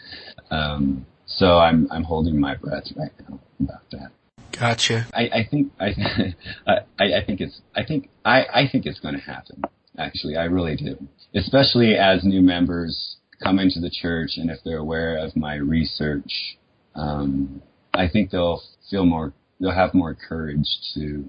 um, 0.51 1.05
so 1.25 1.57
I'm 1.57 1.87
I'm 1.91 2.03
holding 2.03 2.39
my 2.39 2.55
breath 2.55 2.85
right 2.95 3.11
now 3.27 3.39
about 3.59 3.89
that. 3.91 4.11
Gotcha. 4.57 5.07
I, 5.13 5.21
I 5.21 5.47
think 5.49 5.71
I, 5.79 6.35
I 6.67 7.03
I 7.03 7.25
think 7.25 7.41
it's 7.41 7.61
I 7.75 7.83
think 7.83 8.09
I 8.25 8.45
I 8.53 8.69
think 8.71 8.85
it's 8.85 8.99
going 8.99 9.15
to 9.15 9.21
happen. 9.21 9.61
Actually, 9.97 10.37
I 10.37 10.45
really 10.45 10.75
do. 10.75 10.97
Especially 11.35 11.95
as 11.95 12.23
new 12.23 12.41
members 12.41 13.17
come 13.43 13.59
into 13.59 13.79
the 13.79 13.89
church 13.89 14.31
and 14.37 14.49
if 14.49 14.59
they're 14.63 14.77
aware 14.77 15.17
of 15.17 15.35
my 15.35 15.55
research, 15.55 16.57
um, 16.95 17.61
I 17.93 18.07
think 18.07 18.31
they'll 18.31 18.61
feel 18.89 19.05
more. 19.05 19.33
They'll 19.59 19.71
have 19.71 19.93
more 19.93 20.15
courage 20.15 20.67
to 20.93 21.25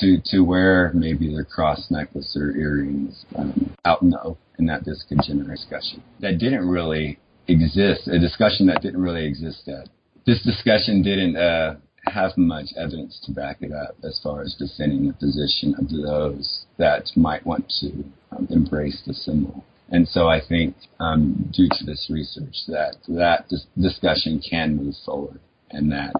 to 0.00 0.18
to 0.26 0.40
wear 0.40 0.92
maybe 0.94 1.32
their 1.32 1.44
cross 1.44 1.90
necklace 1.90 2.36
or 2.36 2.50
earrings 2.56 3.24
um, 3.36 3.74
out 3.84 4.02
in 4.02 4.10
the 4.10 4.20
open 4.22 4.42
in 4.58 4.66
that 4.66 4.84
this 4.84 5.04
discussion 5.08 6.02
that 6.20 6.38
didn't 6.38 6.68
really 6.68 7.18
exist. 7.48 8.06
A 8.08 8.18
discussion 8.18 8.66
that 8.66 8.82
didn't 8.82 9.00
really 9.00 9.26
exist. 9.26 9.62
That 9.66 9.88
this 10.26 10.42
discussion 10.42 11.02
didn't 11.02 11.36
uh, 11.36 11.76
have 12.06 12.36
much 12.36 12.66
evidence 12.76 13.20
to 13.26 13.32
back 13.32 13.58
it 13.62 13.72
up 13.72 13.96
as 14.04 14.20
far 14.22 14.42
as 14.42 14.54
defending 14.58 15.06
the 15.08 15.14
position 15.14 15.74
of 15.78 15.88
those 15.90 16.66
that 16.76 17.04
might 17.16 17.44
want 17.44 17.72
to 17.80 18.04
um, 18.32 18.46
embrace 18.50 19.02
the 19.06 19.14
symbol. 19.14 19.64
And 19.90 20.06
so 20.08 20.28
I 20.28 20.40
think, 20.40 20.76
um, 21.00 21.50
due 21.52 21.68
to 21.68 21.84
this 21.84 22.08
research, 22.10 22.54
that 22.68 22.96
that 23.08 23.48
dis- 23.48 23.66
discussion 23.78 24.40
can 24.48 24.76
move 24.76 24.94
forward, 25.04 25.40
and 25.70 25.90
that 25.90 26.14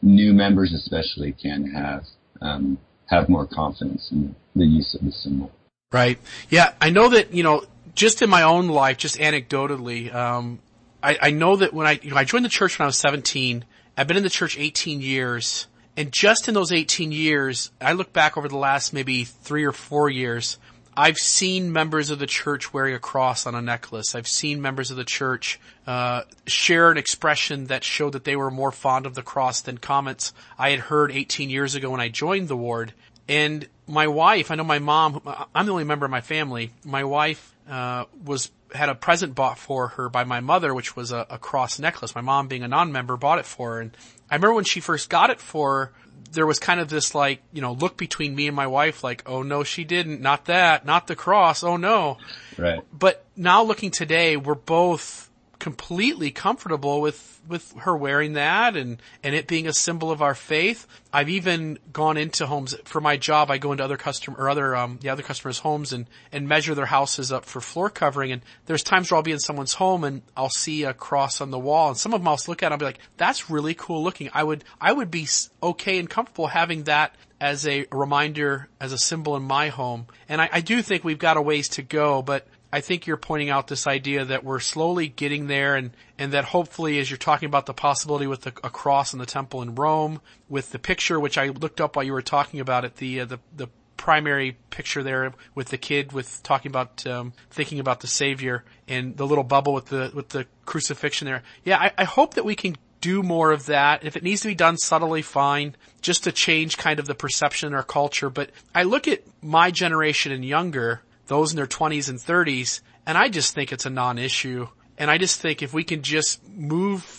new 0.00 0.32
members, 0.32 0.72
especially, 0.72 1.32
can 1.32 1.70
have 1.72 2.04
um, 2.40 2.78
have 3.06 3.28
more 3.28 3.46
confidence 3.46 4.08
in 4.10 4.34
the 4.56 4.64
use 4.64 4.94
of 4.94 5.04
the 5.04 5.12
symbol. 5.12 5.50
Right. 5.92 6.18
Yeah, 6.48 6.72
I 6.80 6.88
know 6.88 7.10
that 7.10 7.34
you 7.34 7.42
know, 7.42 7.66
just 7.94 8.22
in 8.22 8.30
my 8.30 8.42
own 8.42 8.68
life, 8.68 8.96
just 8.96 9.18
anecdotally, 9.18 10.14
um, 10.14 10.60
I, 11.02 11.18
I 11.20 11.30
know 11.32 11.56
that 11.56 11.74
when 11.74 11.86
I 11.86 12.00
you 12.02 12.10
know 12.10 12.16
I 12.16 12.24
joined 12.24 12.46
the 12.46 12.50
church 12.50 12.78
when 12.78 12.84
I 12.84 12.86
was 12.86 12.96
17 12.96 13.66
I've 13.96 14.06
been 14.06 14.16
in 14.16 14.22
the 14.22 14.30
church 14.30 14.58
18 14.58 15.00
years. 15.00 15.66
And 15.96 16.10
just 16.10 16.48
in 16.48 16.54
those 16.54 16.72
18 16.72 17.12
years, 17.12 17.70
I 17.80 17.92
look 17.92 18.12
back 18.12 18.36
over 18.38 18.48
the 18.48 18.56
last 18.56 18.94
maybe 18.94 19.24
three 19.24 19.64
or 19.64 19.72
four 19.72 20.08
years, 20.08 20.58
I've 20.96 21.16
seen 21.16 21.72
members 21.72 22.10
of 22.10 22.18
the 22.18 22.26
church 22.26 22.72
wearing 22.72 22.94
a 22.94 22.98
cross 22.98 23.46
on 23.46 23.54
a 23.54 23.62
necklace. 23.62 24.14
I've 24.14 24.28
seen 24.28 24.60
members 24.60 24.90
of 24.90 24.96
the 24.96 25.04
church 25.04 25.58
uh, 25.86 26.22
share 26.46 26.90
an 26.90 26.98
expression 26.98 27.66
that 27.66 27.82
showed 27.82 28.12
that 28.12 28.24
they 28.24 28.36
were 28.36 28.50
more 28.50 28.72
fond 28.72 29.06
of 29.06 29.14
the 29.14 29.22
cross 29.22 29.62
than 29.62 29.78
comments 29.78 30.32
I 30.58 30.70
had 30.70 30.80
heard 30.80 31.10
18 31.10 31.48
years 31.48 31.74
ago 31.74 31.90
when 31.90 32.00
I 32.00 32.08
joined 32.08 32.48
the 32.48 32.56
ward. 32.56 32.92
And 33.26 33.66
my 33.86 34.06
wife, 34.06 34.50
I 34.50 34.56
know 34.56 34.64
my 34.64 34.80
mom, 34.80 35.22
I'm 35.54 35.66
the 35.66 35.72
only 35.72 35.84
member 35.84 36.04
of 36.04 36.10
my 36.10 36.20
family. 36.20 36.72
My 36.84 37.04
wife 37.04 37.54
uh, 37.68 38.04
was 38.24 38.50
had 38.74 38.88
a 38.88 38.94
present 38.94 39.34
bought 39.34 39.58
for 39.58 39.88
her 39.88 40.08
by 40.08 40.24
my 40.24 40.40
mother, 40.40 40.74
which 40.74 40.96
was 40.96 41.12
a, 41.12 41.26
a 41.30 41.38
cross 41.38 41.78
necklace. 41.78 42.14
My 42.14 42.20
mom, 42.20 42.48
being 42.48 42.62
a 42.62 42.68
non-member, 42.68 43.16
bought 43.16 43.38
it 43.38 43.46
for 43.46 43.74
her. 43.74 43.80
And 43.80 43.96
I 44.30 44.34
remember 44.34 44.54
when 44.54 44.64
she 44.64 44.80
first 44.80 45.10
got 45.10 45.30
it 45.30 45.40
for 45.40 45.92
there 46.30 46.46
was 46.46 46.58
kind 46.58 46.80
of 46.80 46.88
this 46.88 47.14
like, 47.14 47.42
you 47.52 47.60
know, 47.60 47.72
look 47.72 47.96
between 47.96 48.34
me 48.34 48.46
and 48.46 48.56
my 48.56 48.66
wife, 48.66 49.02
like, 49.02 49.22
oh 49.26 49.42
no, 49.42 49.64
she 49.64 49.84
didn't, 49.84 50.20
not 50.20 50.46
that, 50.46 50.86
not 50.86 51.06
the 51.06 51.16
cross, 51.16 51.62
oh 51.64 51.76
no. 51.76 52.18
Right. 52.56 52.80
But 52.92 53.24
now 53.36 53.62
looking 53.64 53.90
today, 53.90 54.36
we're 54.36 54.54
both 54.54 55.30
completely 55.62 56.32
comfortable 56.32 57.00
with 57.00 57.40
with 57.46 57.72
her 57.78 57.96
wearing 57.96 58.32
that 58.32 58.76
and 58.76 59.00
and 59.22 59.32
it 59.32 59.46
being 59.46 59.68
a 59.68 59.72
symbol 59.72 60.10
of 60.10 60.20
our 60.20 60.34
faith. 60.34 60.88
I've 61.12 61.28
even 61.28 61.78
gone 61.92 62.16
into 62.16 62.46
homes 62.46 62.74
for 62.84 63.00
my 63.00 63.16
job. 63.16 63.48
I 63.48 63.58
go 63.58 63.70
into 63.70 63.84
other 63.84 63.96
customer 63.96 64.36
or 64.40 64.50
other 64.50 64.74
um 64.74 64.98
the 65.00 65.10
other 65.10 65.22
customers' 65.22 65.60
homes 65.60 65.92
and 65.92 66.08
and 66.32 66.48
measure 66.48 66.74
their 66.74 66.86
houses 66.86 67.30
up 67.30 67.44
for 67.44 67.60
floor 67.60 67.90
covering. 67.90 68.32
And 68.32 68.42
there's 68.66 68.82
times 68.82 69.08
where 69.08 69.18
I'll 69.18 69.22
be 69.22 69.30
in 69.30 69.38
someone's 69.38 69.74
home 69.74 70.02
and 70.02 70.22
I'll 70.36 70.50
see 70.50 70.82
a 70.82 70.92
cross 70.92 71.40
on 71.40 71.52
the 71.52 71.60
wall, 71.60 71.90
and 71.90 71.96
some 71.96 72.12
of 72.12 72.20
them 72.20 72.26
I'll 72.26 72.40
look 72.48 72.64
at 72.64 72.66
and 72.66 72.72
I'll 72.72 72.78
be 72.78 72.84
like, 72.84 72.98
"That's 73.16 73.48
really 73.48 73.74
cool 73.74 74.02
looking." 74.02 74.30
I 74.34 74.42
would 74.42 74.64
I 74.80 74.92
would 74.92 75.12
be 75.12 75.28
okay 75.62 76.00
and 76.00 76.10
comfortable 76.10 76.48
having 76.48 76.84
that 76.84 77.14
as 77.40 77.68
a 77.68 77.86
reminder, 77.92 78.68
as 78.80 78.92
a 78.92 78.98
symbol 78.98 79.36
in 79.36 79.44
my 79.44 79.68
home. 79.68 80.06
And 80.28 80.42
I, 80.42 80.48
I 80.54 80.60
do 80.60 80.82
think 80.82 81.04
we've 81.04 81.18
got 81.20 81.36
a 81.36 81.42
ways 81.42 81.68
to 81.70 81.82
go, 81.82 82.20
but 82.20 82.48
I 82.72 82.80
think 82.80 83.06
you're 83.06 83.18
pointing 83.18 83.50
out 83.50 83.68
this 83.68 83.86
idea 83.86 84.24
that 84.24 84.44
we're 84.44 84.60
slowly 84.60 85.06
getting 85.06 85.46
there 85.46 85.76
and, 85.76 85.90
and 86.18 86.32
that 86.32 86.44
hopefully 86.44 86.98
as 86.98 87.10
you're 87.10 87.18
talking 87.18 87.46
about 87.46 87.66
the 87.66 87.74
possibility 87.74 88.26
with 88.26 88.42
the, 88.42 88.52
a 88.64 88.70
cross 88.70 89.12
in 89.12 89.18
the 89.18 89.26
temple 89.26 89.60
in 89.60 89.74
Rome, 89.74 90.22
with 90.48 90.70
the 90.70 90.78
picture, 90.78 91.20
which 91.20 91.36
I 91.36 91.48
looked 91.48 91.80
up 91.80 91.96
while 91.96 92.04
you 92.04 92.12
were 92.12 92.22
talking 92.22 92.60
about 92.60 92.86
it, 92.86 92.96
the, 92.96 93.20
uh, 93.20 93.24
the, 93.26 93.38
the 93.54 93.68
primary 93.98 94.56
picture 94.70 95.02
there 95.02 95.32
with 95.54 95.68
the 95.68 95.76
kid 95.76 96.12
with 96.12 96.42
talking 96.42 96.70
about, 96.70 97.06
um, 97.06 97.34
thinking 97.50 97.78
about 97.78 98.00
the 98.00 98.06
Savior 98.06 98.64
and 98.88 99.16
the 99.18 99.26
little 99.26 99.44
bubble 99.44 99.74
with 99.74 99.86
the, 99.86 100.10
with 100.14 100.30
the 100.30 100.46
crucifixion 100.64 101.26
there. 101.26 101.42
Yeah, 101.64 101.78
I, 101.78 101.92
I 101.98 102.04
hope 102.04 102.34
that 102.34 102.44
we 102.44 102.54
can 102.54 102.76
do 103.02 103.22
more 103.22 103.52
of 103.52 103.66
that. 103.66 104.04
If 104.04 104.16
it 104.16 104.22
needs 104.22 104.40
to 104.42 104.48
be 104.48 104.54
done 104.54 104.78
subtly, 104.78 105.20
fine, 105.20 105.76
just 106.00 106.24
to 106.24 106.32
change 106.32 106.78
kind 106.78 106.98
of 106.98 107.06
the 107.06 107.14
perception 107.14 107.74
our 107.74 107.82
culture. 107.82 108.30
But 108.30 108.50
I 108.74 108.84
look 108.84 109.06
at 109.08 109.24
my 109.42 109.70
generation 109.70 110.32
and 110.32 110.42
younger, 110.42 111.02
those 111.32 111.52
in 111.52 111.56
their 111.56 111.66
20s 111.66 112.08
and 112.08 112.18
30s, 112.18 112.80
and 113.06 113.16
I 113.16 113.28
just 113.28 113.54
think 113.54 113.72
it's 113.72 113.86
a 113.86 113.90
non-issue. 113.90 114.68
And 114.98 115.10
I 115.10 115.18
just 115.18 115.40
think 115.40 115.62
if 115.62 115.72
we 115.72 115.82
can 115.82 116.02
just 116.02 116.46
move 116.48 117.18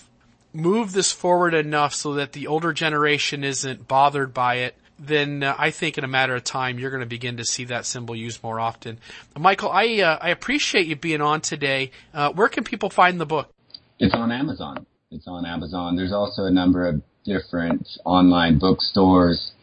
move 0.56 0.92
this 0.92 1.12
forward 1.12 1.56
enough 1.56 1.96
so 1.96 2.14
that 2.14 2.34
the 2.34 2.46
older 2.46 2.72
generation 2.72 3.44
isn't 3.44 3.88
bothered 3.88 4.36
by 4.36 4.58
it, 4.58 4.76
then 5.00 5.42
uh, 5.42 5.56
I 5.58 5.72
think 5.72 5.98
in 5.98 6.04
a 6.04 6.08
matter 6.08 6.36
of 6.36 6.44
time 6.44 6.78
you're 6.78 6.92
going 6.92 7.02
to 7.02 7.08
begin 7.08 7.38
to 7.38 7.44
see 7.44 7.66
that 7.66 7.88
symbol 7.88 8.16
used 8.16 8.44
more 8.44 8.60
often. 8.60 9.00
Michael, 9.36 9.72
I 9.72 10.02
uh, 10.02 10.20
I 10.22 10.30
appreciate 10.30 10.86
you 10.86 10.96
being 10.96 11.22
on 11.22 11.42
today. 11.42 11.92
Uh, 12.14 12.32
where 12.32 12.50
can 12.50 12.64
people 12.64 12.92
find 12.92 13.20
the 13.20 13.26
book? 13.26 13.50
It's 14.00 14.14
on 14.14 14.32
Amazon. 14.32 14.86
It's 15.10 15.28
on 15.28 15.46
Amazon. 15.46 15.96
There's 15.96 16.14
also 16.14 16.46
a 16.46 16.52
number 16.52 16.88
of 16.88 17.02
different 17.26 17.88
online 18.06 18.60
bookstores 18.60 19.54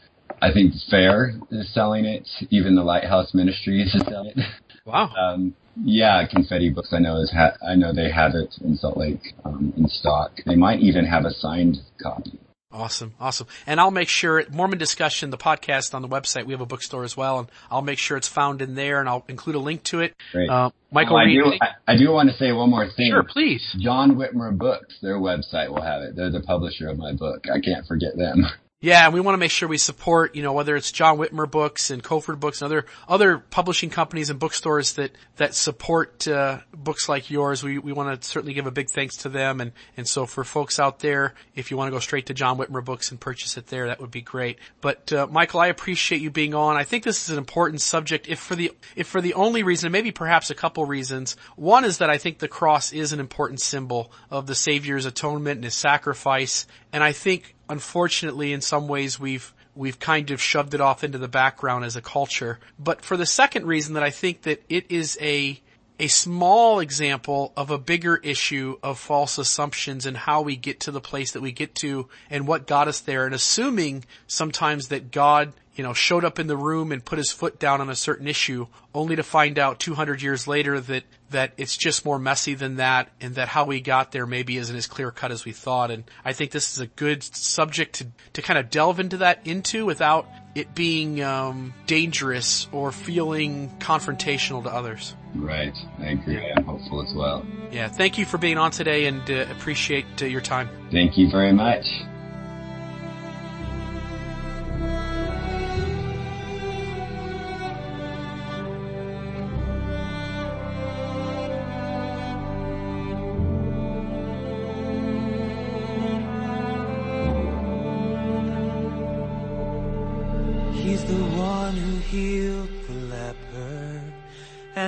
I 0.42 0.52
think 0.52 0.74
Fair 0.90 1.34
is 1.50 1.72
selling 1.72 2.04
it. 2.04 2.28
Even 2.50 2.74
the 2.74 2.82
Lighthouse 2.82 3.34
Ministries 3.34 3.94
is 3.94 4.02
selling 4.06 4.32
it. 4.36 4.46
Wow. 4.84 5.12
Um, 5.20 5.54
yeah, 5.82 6.26
Confetti 6.26 6.70
Books 6.70 6.92
I 6.92 6.98
know 6.98 7.16
is 7.20 7.30
ha- 7.30 7.56
I 7.66 7.74
know 7.74 7.94
they 7.94 8.10
have 8.10 8.34
it 8.34 8.54
in 8.62 8.76
Salt 8.76 8.96
Lake 8.96 9.34
um, 9.44 9.72
in 9.76 9.86
stock. 9.88 10.32
They 10.44 10.56
might 10.56 10.80
even 10.80 11.04
have 11.04 11.24
a 11.24 11.32
signed 11.32 11.78
copy. 12.02 12.38
Awesome, 12.72 13.14
awesome. 13.18 13.48
And 13.66 13.80
I'll 13.80 13.90
make 13.90 14.08
sure 14.08 14.44
Mormon 14.50 14.78
Discussion, 14.78 15.30
the 15.30 15.38
podcast 15.38 15.92
on 15.92 16.02
the 16.02 16.08
website, 16.08 16.46
we 16.46 16.52
have 16.52 16.60
a 16.60 16.66
bookstore 16.66 17.02
as 17.02 17.16
well, 17.16 17.40
and 17.40 17.48
I'll 17.68 17.82
make 17.82 17.98
sure 17.98 18.16
it's 18.16 18.28
found 18.28 18.62
in 18.62 18.76
there, 18.76 19.00
and 19.00 19.08
I'll 19.08 19.24
include 19.28 19.56
a 19.56 19.58
link 19.58 19.82
to 19.84 20.00
it. 20.00 20.14
Great. 20.32 20.48
Uh, 20.48 20.70
Michael, 20.92 21.16
I, 21.16 21.24
Reed, 21.24 21.42
do, 21.42 21.52
I, 21.60 21.92
I, 21.92 21.96
do 21.96 22.10
want 22.10 22.30
to 22.30 22.36
say 22.36 22.52
one 22.52 22.70
more 22.70 22.88
thing. 22.96 23.10
Sure, 23.10 23.24
please. 23.24 23.62
John 23.80 24.14
Whitmer 24.14 24.56
Books, 24.56 24.94
their 25.02 25.18
website 25.18 25.68
will 25.68 25.82
have 25.82 26.02
it. 26.02 26.14
They're 26.14 26.30
the 26.30 26.42
publisher 26.42 26.88
of 26.88 26.96
my 26.96 27.12
book. 27.12 27.46
I 27.52 27.60
can't 27.60 27.86
forget 27.86 28.16
them. 28.16 28.46
Yeah, 28.82 29.04
and 29.04 29.12
we 29.12 29.20
want 29.20 29.34
to 29.34 29.38
make 29.38 29.50
sure 29.50 29.68
we 29.68 29.76
support, 29.76 30.34
you 30.34 30.42
know, 30.42 30.54
whether 30.54 30.74
it's 30.74 30.90
John 30.90 31.18
Whitmer 31.18 31.50
books 31.50 31.90
and 31.90 32.02
Kofford 32.02 32.40
books 32.40 32.62
and 32.62 32.72
other 32.72 32.86
other 33.06 33.36
publishing 33.36 33.90
companies 33.90 34.30
and 34.30 34.40
bookstores 34.40 34.94
that 34.94 35.12
that 35.36 35.54
support 35.54 36.26
uh, 36.26 36.60
books 36.74 37.06
like 37.06 37.30
yours. 37.30 37.62
We 37.62 37.78
we 37.78 37.92
want 37.92 38.22
to 38.22 38.26
certainly 38.26 38.54
give 38.54 38.66
a 38.66 38.70
big 38.70 38.88
thanks 38.88 39.18
to 39.18 39.28
them, 39.28 39.60
and 39.60 39.72
and 39.98 40.08
so 40.08 40.24
for 40.24 40.44
folks 40.44 40.80
out 40.80 41.00
there, 41.00 41.34
if 41.54 41.70
you 41.70 41.76
want 41.76 41.88
to 41.88 41.90
go 41.90 41.98
straight 41.98 42.24
to 42.26 42.34
John 42.34 42.56
Whitmer 42.56 42.82
books 42.82 43.10
and 43.10 43.20
purchase 43.20 43.58
it 43.58 43.66
there, 43.66 43.88
that 43.88 44.00
would 44.00 44.10
be 44.10 44.22
great. 44.22 44.58
But 44.80 45.12
uh, 45.12 45.26
Michael, 45.26 45.60
I 45.60 45.66
appreciate 45.66 46.22
you 46.22 46.30
being 46.30 46.54
on. 46.54 46.78
I 46.78 46.84
think 46.84 47.04
this 47.04 47.24
is 47.24 47.28
an 47.28 47.36
important 47.36 47.82
subject. 47.82 48.28
If 48.28 48.38
for 48.38 48.54
the 48.54 48.72
if 48.96 49.08
for 49.08 49.20
the 49.20 49.34
only 49.34 49.62
reason, 49.62 49.92
maybe 49.92 50.10
perhaps 50.10 50.48
a 50.48 50.54
couple 50.54 50.86
reasons. 50.86 51.36
One 51.54 51.84
is 51.84 51.98
that 51.98 52.08
I 52.08 52.16
think 52.16 52.38
the 52.38 52.48
cross 52.48 52.94
is 52.94 53.12
an 53.12 53.20
important 53.20 53.60
symbol 53.60 54.10
of 54.30 54.46
the 54.46 54.54
Savior's 54.54 55.04
atonement 55.04 55.56
and 55.56 55.64
his 55.64 55.74
sacrifice, 55.74 56.66
and 56.94 57.04
I 57.04 57.12
think 57.12 57.56
unfortunately 57.70 58.52
in 58.52 58.60
some 58.60 58.88
ways 58.88 59.18
we've 59.18 59.54
we've 59.74 59.98
kind 59.98 60.30
of 60.30 60.42
shoved 60.42 60.74
it 60.74 60.80
off 60.80 61.04
into 61.04 61.16
the 61.16 61.28
background 61.28 61.84
as 61.84 61.96
a 61.96 62.02
culture. 62.02 62.58
But 62.78 63.02
for 63.02 63.16
the 63.16 63.24
second 63.24 63.66
reason 63.66 63.94
that 63.94 64.02
I 64.02 64.10
think 64.10 64.42
that 64.42 64.62
it 64.68 64.90
is 64.90 65.16
a 65.20 65.60
a 66.00 66.08
small 66.08 66.80
example 66.80 67.52
of 67.56 67.70
a 67.70 67.78
bigger 67.78 68.16
issue 68.16 68.78
of 68.82 68.98
false 68.98 69.36
assumptions 69.36 70.06
and 70.06 70.16
how 70.16 70.40
we 70.40 70.56
get 70.56 70.80
to 70.80 70.90
the 70.90 71.00
place 71.00 71.32
that 71.32 71.42
we 71.42 71.52
get 71.52 71.74
to 71.74 72.08
and 72.30 72.48
what 72.48 72.66
got 72.66 72.88
us 72.88 73.00
there 73.00 73.26
and 73.26 73.34
assuming 73.34 74.04
sometimes 74.26 74.88
that 74.88 75.10
God 75.10 75.52
you 75.80 75.84
know, 75.84 75.94
showed 75.94 76.24
up 76.24 76.38
in 76.38 76.46
the 76.46 76.56
room 76.56 76.92
and 76.92 77.02
put 77.02 77.16
his 77.16 77.30
foot 77.30 77.58
down 77.58 77.80
on 77.80 77.88
a 77.88 77.94
certain 77.94 78.26
issue, 78.26 78.66
only 78.94 79.16
to 79.16 79.22
find 79.22 79.58
out 79.58 79.78
200 79.78 80.20
years 80.20 80.46
later 80.46 80.80
that, 80.80 81.04
that 81.30 81.52
it's 81.56 81.76
just 81.76 82.04
more 82.04 82.18
messy 82.18 82.54
than 82.54 82.76
that 82.76 83.08
and 83.20 83.36
that 83.36 83.48
how 83.48 83.64
we 83.64 83.80
got 83.80 84.12
there 84.12 84.26
maybe 84.26 84.56
isn't 84.56 84.76
as 84.76 84.86
clear 84.86 85.10
cut 85.10 85.30
as 85.30 85.44
we 85.44 85.52
thought. 85.52 85.90
And 85.90 86.04
I 86.24 86.32
think 86.32 86.50
this 86.50 86.74
is 86.74 86.80
a 86.80 86.86
good 86.86 87.22
subject 87.22 87.94
to, 87.96 88.08
to 88.34 88.42
kind 88.42 88.58
of 88.58 88.68
delve 88.68 89.00
into 89.00 89.18
that 89.18 89.46
into 89.46 89.86
without 89.86 90.28
it 90.54 90.74
being, 90.74 91.22
um, 91.22 91.72
dangerous 91.86 92.66
or 92.72 92.90
feeling 92.90 93.70
confrontational 93.78 94.64
to 94.64 94.70
others. 94.70 95.14
Right. 95.40 95.76
I 95.98 96.10
agree. 96.10 96.52
I'm 96.56 96.64
hopeful 96.64 97.02
as 97.02 97.14
well. 97.14 97.46
Yeah. 97.70 97.88
Thank 97.88 98.18
you 98.18 98.24
for 98.24 98.38
being 98.38 98.58
on 98.58 98.70
today 98.70 99.06
and 99.06 99.28
uh, 99.30 99.46
appreciate 99.50 100.06
uh, 100.20 100.26
your 100.26 100.40
time. 100.40 100.68
Thank 100.90 101.16
you 101.16 101.30
very 101.30 101.52
much. 101.52 101.84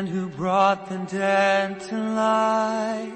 And 0.02 0.10
who 0.10 0.26
brought 0.30 0.88
the 0.88 0.98
dead 1.16 1.78
to 1.78 1.94
life. 1.94 3.12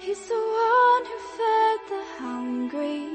He's 0.00 0.22
the 0.26 0.44
one 0.68 1.02
who 1.10 1.18
fed 1.38 1.78
the 1.94 2.04
hungry 2.18 3.06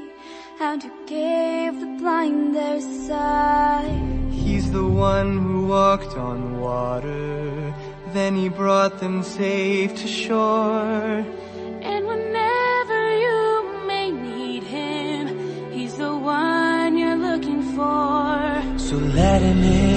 and 0.58 0.82
who 0.82 0.92
gave 1.06 1.78
the 1.78 1.90
blind 2.00 2.56
their 2.56 2.80
sight. 2.80 4.30
He's 4.30 4.72
the 4.72 4.86
one 4.86 5.30
who 5.44 5.66
walked 5.66 6.16
on 6.16 6.58
water, 6.58 7.74
then 8.14 8.34
he 8.34 8.48
brought 8.48 8.98
them 8.98 9.22
safe 9.22 9.94
to 9.94 10.08
shore. 10.08 11.26
And 11.92 12.06
whenever 12.12 13.00
you 13.26 13.40
may 13.86 14.10
need 14.10 14.62
him, 14.62 15.22
he's 15.70 15.96
the 15.98 16.16
one 16.16 16.96
you're 16.96 17.22
looking 17.30 17.62
for. 17.76 18.78
So 18.78 18.96
let 18.96 19.42
him 19.42 19.62
in. 19.62 19.91